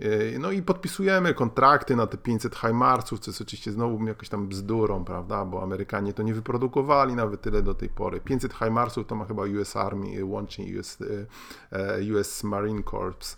e, 0.00 0.38
no 0.38 0.50
i 0.50 0.62
podpisujemy 0.62 1.34
kontrakty 1.34 1.96
na 1.96 2.06
te 2.06 2.18
500 2.18 2.56
HIMARSów, 2.56 3.20
co 3.20 3.30
jest 3.30 3.40
oczywiście 3.40 3.72
znowu 3.72 4.06
jakąś 4.06 4.28
tam 4.28 4.48
bzdurą, 4.48 5.04
prawda, 5.04 5.44
bo 5.44 5.62
Amerykanie 5.62 6.12
to 6.12 6.22
nie 6.22 6.34
wyprodukowali 6.34 7.14
nawet 7.14 7.40
tyle 7.40 7.62
do 7.62 7.74
tej 7.74 7.88
pory. 7.88 8.20
500 8.20 8.54
HIMARSów 8.54 9.06
to 9.06 9.14
ma 9.14 9.24
chyba 9.24 9.42
US 9.42 9.76
Army, 9.76 10.24
łącznie 10.24 10.80
US, 10.80 10.98
US 12.18 12.44
e, 12.44 12.46
Marine 12.46 12.82
Corps 12.82 13.36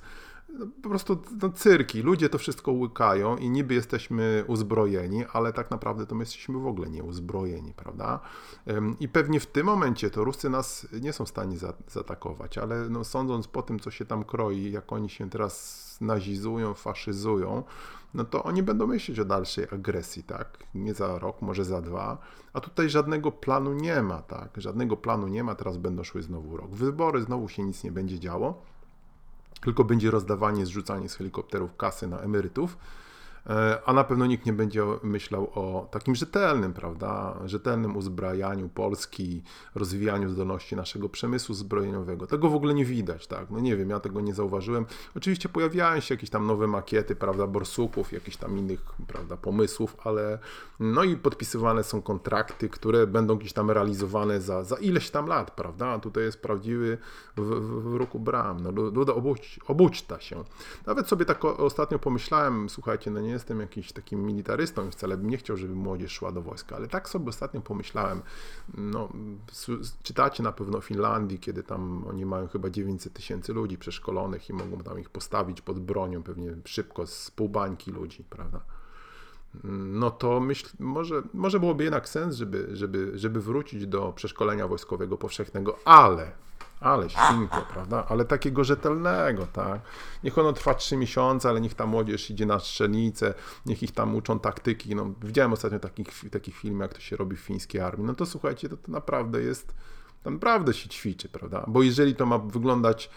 po 0.82 0.88
prostu 0.88 1.22
no, 1.42 1.50
cyrki, 1.50 2.02
ludzie 2.02 2.28
to 2.28 2.38
wszystko 2.38 2.72
łykają 2.72 3.36
i 3.36 3.50
niby 3.50 3.74
jesteśmy 3.74 4.44
uzbrojeni, 4.46 5.24
ale 5.32 5.52
tak 5.52 5.70
naprawdę 5.70 6.06
to 6.06 6.14
my 6.14 6.22
jesteśmy 6.22 6.58
w 6.58 6.66
ogóle 6.66 6.90
nieuzbrojeni, 6.90 7.72
prawda? 7.72 8.20
I 9.00 9.08
pewnie 9.08 9.40
w 9.40 9.46
tym 9.46 9.66
momencie 9.66 10.10
to 10.10 10.24
Ruscy 10.24 10.50
nas 10.50 10.86
nie 11.02 11.12
są 11.12 11.24
w 11.24 11.28
stanie 11.28 11.58
za, 11.58 11.72
zaatakować, 11.88 12.58
ale 12.58 12.88
no, 12.88 13.04
sądząc 13.04 13.48
po 13.48 13.62
tym, 13.62 13.80
co 13.80 13.90
się 13.90 14.04
tam 14.04 14.24
kroi, 14.24 14.72
jak 14.72 14.92
oni 14.92 15.10
się 15.10 15.30
teraz 15.30 15.96
nazizują, 16.00 16.74
faszyzują, 16.74 17.62
no 18.14 18.24
to 18.24 18.44
oni 18.44 18.62
będą 18.62 18.86
myśleć 18.86 19.20
o 19.20 19.24
dalszej 19.24 19.66
agresji, 19.72 20.22
tak? 20.22 20.58
Nie 20.74 20.94
za 20.94 21.18
rok, 21.18 21.42
może 21.42 21.64
za 21.64 21.82
dwa, 21.82 22.18
a 22.52 22.60
tutaj 22.60 22.90
żadnego 22.90 23.32
planu 23.32 23.72
nie 23.72 24.02
ma, 24.02 24.22
tak? 24.22 24.50
Żadnego 24.56 24.96
planu 24.96 25.28
nie 25.28 25.44
ma, 25.44 25.54
teraz 25.54 25.76
będą 25.76 26.04
szły 26.04 26.22
znowu 26.22 26.56
rok. 26.56 26.70
Wybory, 26.70 27.22
znowu 27.22 27.48
się 27.48 27.62
nic 27.62 27.84
nie 27.84 27.92
będzie 27.92 28.18
działo 28.18 28.62
tylko 29.60 29.84
będzie 29.84 30.10
rozdawanie, 30.10 30.66
zrzucanie 30.66 31.08
z 31.08 31.14
helikopterów 31.14 31.76
kasy 31.76 32.06
na 32.06 32.18
emerytów. 32.18 32.76
E, 33.46 33.80
a 33.86 33.92
na 33.92 34.04
pewno 34.04 34.26
nikt 34.26 34.46
nie 34.46 34.52
będzie 34.52 34.84
myślał 35.02 35.50
o 35.54 35.88
takim 35.90 36.14
rzetelnym, 36.14 36.72
prawda, 36.72 37.38
rzetelnym 37.44 37.96
uzbrajaniu 37.96 38.68
Polski, 38.68 39.42
rozwijaniu 39.74 40.28
zdolności 40.28 40.76
naszego 40.76 41.08
przemysłu 41.08 41.54
zbrojeniowego. 41.54 42.26
Tego 42.26 42.50
w 42.50 42.54
ogóle 42.54 42.74
nie 42.74 42.84
widać, 42.84 43.26
tak, 43.26 43.50
no 43.50 43.60
nie 43.60 43.76
wiem, 43.76 43.90
ja 43.90 44.00
tego 44.00 44.20
nie 44.20 44.34
zauważyłem. 44.34 44.86
Oczywiście 45.16 45.48
pojawiają 45.48 46.00
się 46.00 46.14
jakieś 46.14 46.30
tam 46.30 46.46
nowe 46.46 46.66
makiety, 46.66 47.16
prawda, 47.16 47.46
borsuków, 47.46 48.12
jakichś 48.12 48.36
tam 48.36 48.58
innych, 48.58 48.80
prawda, 49.06 49.36
pomysłów, 49.36 49.96
ale 50.04 50.38
no 50.80 51.04
i 51.04 51.16
podpisywane 51.16 51.84
są 51.84 52.02
kontrakty, 52.02 52.68
które 52.68 53.06
będą 53.06 53.36
gdzieś 53.36 53.52
tam 53.52 53.70
realizowane 53.70 54.40
za, 54.40 54.64
za 54.64 54.76
ileś 54.76 55.10
tam 55.10 55.26
lat, 55.26 55.50
prawda, 55.50 55.86
a 55.86 55.98
tutaj 55.98 56.24
jest 56.24 56.42
prawdziwy 56.42 56.98
w, 57.36 57.40
w, 57.40 57.90
w 57.90 57.94
ruku 57.94 58.20
bram, 58.20 58.60
no 58.60 58.70
luda 58.70 59.14
obudź, 59.14 59.60
obudźta 59.68 60.20
się. 60.20 60.44
Nawet 60.86 61.08
sobie 61.08 61.24
tak 61.24 61.44
ostatnio 61.44 61.98
pomyślałem, 61.98 62.68
słuchajcie, 62.68 63.10
no 63.10 63.20
nie 63.20 63.35
jestem 63.36 63.60
jakiś 63.60 63.92
takim 63.92 64.26
militarystą 64.26 64.88
i 64.88 64.90
wcale 64.90 65.16
bym 65.16 65.30
nie 65.30 65.36
chciał, 65.36 65.56
żeby 65.56 65.74
młodzież 65.74 66.12
szła 66.12 66.32
do 66.32 66.42
wojska, 66.42 66.76
ale 66.76 66.88
tak 66.88 67.08
sobie 67.08 67.28
ostatnio 67.28 67.60
pomyślałem, 67.60 68.22
no, 68.74 69.08
czytacie 70.02 70.42
na 70.42 70.52
pewno 70.52 70.78
o 70.78 70.80
Finlandii, 70.80 71.38
kiedy 71.38 71.62
tam 71.62 72.04
oni 72.08 72.26
mają 72.26 72.48
chyba 72.48 72.70
900 72.70 73.12
tysięcy 73.12 73.52
ludzi 73.52 73.78
przeszkolonych 73.78 74.50
i 74.50 74.52
mogą 74.52 74.78
tam 74.78 75.00
ich 75.00 75.10
postawić 75.10 75.60
pod 75.60 75.80
bronią 75.80 76.22
pewnie 76.22 76.56
szybko 76.64 77.06
z 77.06 77.30
pół 77.30 77.48
bańki 77.48 77.90
ludzi, 77.90 78.24
prawda? 78.30 78.60
no 79.64 80.10
to 80.10 80.40
myśl, 80.40 80.68
może, 80.78 81.22
może 81.34 81.60
byłoby 81.60 81.84
jednak 81.84 82.08
sens, 82.08 82.36
żeby, 82.36 82.68
żeby, 82.72 83.12
żeby 83.14 83.40
wrócić 83.40 83.86
do 83.86 84.12
przeszkolenia 84.12 84.68
wojskowego 84.68 85.18
powszechnego, 85.18 85.78
ale 85.84 86.32
ale 86.80 87.10
świnko, 87.10 87.66
prawda? 87.72 88.04
Ale 88.08 88.24
takiego 88.24 88.64
rzetelnego, 88.64 89.46
tak? 89.46 89.80
Niech 90.24 90.38
ono 90.38 90.52
trwa 90.52 90.74
trzy 90.74 90.96
miesiące, 90.96 91.48
ale 91.48 91.60
niech 91.60 91.74
ta 91.74 91.86
młodzież 91.86 92.30
idzie 92.30 92.46
na 92.46 92.58
strzelnicę, 92.58 93.34
niech 93.66 93.82
ich 93.82 93.92
tam 93.92 94.14
uczą 94.14 94.38
taktyki. 94.38 94.94
No, 94.94 95.12
widziałem 95.22 95.52
ostatnio 95.52 95.78
takich, 95.78 96.30
taki 96.30 96.52
film, 96.52 96.80
jak 96.80 96.94
to 96.94 97.00
się 97.00 97.16
robi 97.16 97.36
w 97.36 97.40
fińskiej 97.40 97.80
armii. 97.80 98.06
No 98.06 98.14
to 98.14 98.26
słuchajcie, 98.26 98.68
to, 98.68 98.76
to 98.76 98.92
naprawdę 98.92 99.42
jest 99.42 99.74
naprawdę 100.30 100.74
się 100.74 100.88
ćwiczy, 100.88 101.28
prawda? 101.28 101.64
Bo 101.68 101.82
jeżeli 101.82 102.14
to 102.14 102.26
ma 102.26 102.38
wyglądać 102.38 103.10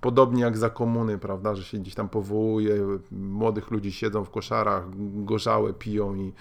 podobnie 0.00 0.42
jak 0.42 0.56
za 0.56 0.70
komuny, 0.70 1.18
prawda, 1.18 1.54
że 1.54 1.64
się 1.64 1.78
gdzieś 1.78 1.94
tam 1.94 2.08
powołuje, 2.08 2.98
młodych 3.10 3.70
ludzi 3.70 3.92
siedzą 3.92 4.24
w 4.24 4.30
koszarach, 4.30 4.84
gorzałe 5.24 5.72
piją 5.72 6.14
i, 6.14 6.32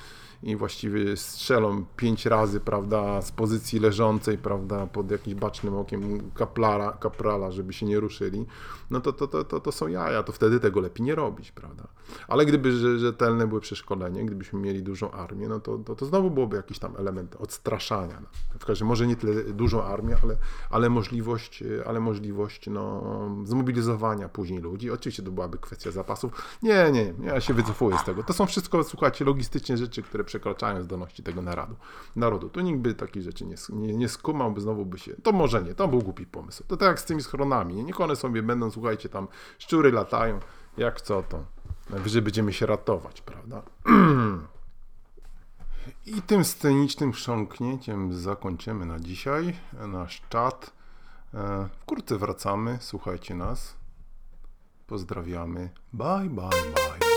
i 0.45 0.55
właściwie 0.55 1.17
strzelą 1.17 1.85
pięć 1.97 2.25
razy, 2.25 2.59
prawda, 2.59 3.21
z 3.21 3.31
pozycji 3.31 3.79
leżącej, 3.79 4.37
prawda, 4.37 4.87
pod 4.87 5.11
jakimś 5.11 5.35
bacznym 5.35 5.75
okiem 5.75 6.31
kaplala, 6.31 6.91
kaprala, 6.91 7.51
żeby 7.51 7.73
się 7.73 7.85
nie 7.85 7.99
ruszyli, 7.99 8.45
no 8.91 9.01
to, 9.01 9.13
to, 9.13 9.27
to, 9.27 9.43
to, 9.43 9.59
to 9.59 9.71
są 9.71 9.87
jaja, 9.87 10.23
to 10.23 10.31
wtedy 10.31 10.59
tego 10.59 10.79
lepiej 10.79 11.05
nie 11.05 11.15
robić, 11.15 11.51
prawda. 11.51 11.87
Ale 12.27 12.45
gdyby 12.45 12.71
rzetelne 12.99 13.47
były 13.47 13.61
przeszkolenie, 13.61 14.25
gdybyśmy 14.25 14.59
mieli 14.59 14.83
dużą 14.83 15.11
armię, 15.11 15.47
no 15.47 15.59
to, 15.59 15.77
to, 15.77 15.95
to 15.95 16.05
znowu 16.05 16.31
byłoby 16.31 16.57
jakiś 16.57 16.79
tam 16.79 16.95
element 16.97 17.35
odstraszania. 17.35 18.21
No. 18.21 18.27
W 18.59 18.65
każdym 18.65 18.87
może 18.87 19.07
nie 19.07 19.15
tyle 19.15 19.43
dużą 19.43 19.83
armię, 19.83 20.17
ale, 20.23 20.37
ale 20.69 20.89
możliwość, 20.89 21.63
ale 21.85 21.99
możliwość 21.99 22.67
no, 22.67 23.03
zmobilizowania 23.43 24.29
później 24.29 24.59
ludzi. 24.59 24.91
Oczywiście 24.91 25.23
to 25.23 25.31
byłaby 25.31 25.57
kwestia 25.57 25.91
zapasów. 25.91 26.57
Nie, 26.63 26.91
nie, 26.91 27.13
nie, 27.19 27.27
ja 27.27 27.41
się 27.41 27.53
wycofuję 27.53 27.97
z 27.97 28.03
tego. 28.03 28.23
To 28.23 28.33
są 28.33 28.45
wszystko, 28.45 28.83
słuchajcie, 28.83 29.25
logistyczne 29.25 29.77
rzeczy, 29.77 30.01
które 30.01 30.23
przekraczają 30.35 30.83
zdolności 30.83 31.23
tego 31.23 31.41
narodu. 31.41 31.75
narodu. 32.15 32.49
Tu 32.49 32.61
nikt 32.61 32.79
by 32.79 32.93
takich 32.93 33.23
rzeczy 33.23 33.45
nie, 33.45 33.55
nie, 33.69 33.93
nie 33.97 34.09
skumał, 34.09 34.51
by 34.51 34.61
znowu 34.61 34.85
by 34.85 34.99
się... 34.99 35.13
To 35.23 35.31
może 35.31 35.63
nie, 35.63 35.75
to 35.75 35.87
był 35.87 35.99
głupi 35.99 36.25
pomysł. 36.25 36.63
To 36.67 36.77
tak 36.77 36.87
jak 36.87 36.99
z 36.99 37.05
tymi 37.05 37.23
schronami. 37.23 37.83
Niech 37.83 38.01
one 38.01 38.15
sobie 38.15 38.43
będą, 38.43 38.71
słuchajcie, 38.71 39.09
tam 39.09 39.27
szczury 39.59 39.91
latają, 39.91 40.39
jak 40.77 41.01
co 41.01 41.23
to. 41.23 41.45
Najwyżej 41.89 42.21
będziemy 42.21 42.53
się 42.53 42.65
ratować, 42.65 43.21
prawda? 43.21 43.61
I 46.05 46.21
tym 46.21 46.45
scenicznym 46.45 47.11
chrząknięciem 47.11 48.13
zakończymy 48.13 48.85
na 48.85 48.99
dzisiaj 48.99 49.55
nasz 49.87 50.21
czat. 50.29 50.73
E, 51.33 51.69
wkrótce 51.79 52.17
wracamy, 52.17 52.77
słuchajcie 52.81 53.35
nas. 53.35 53.75
Pozdrawiamy. 54.87 55.69
Bye, 55.93 56.29
bye, 56.29 56.49
bye. 56.49 57.14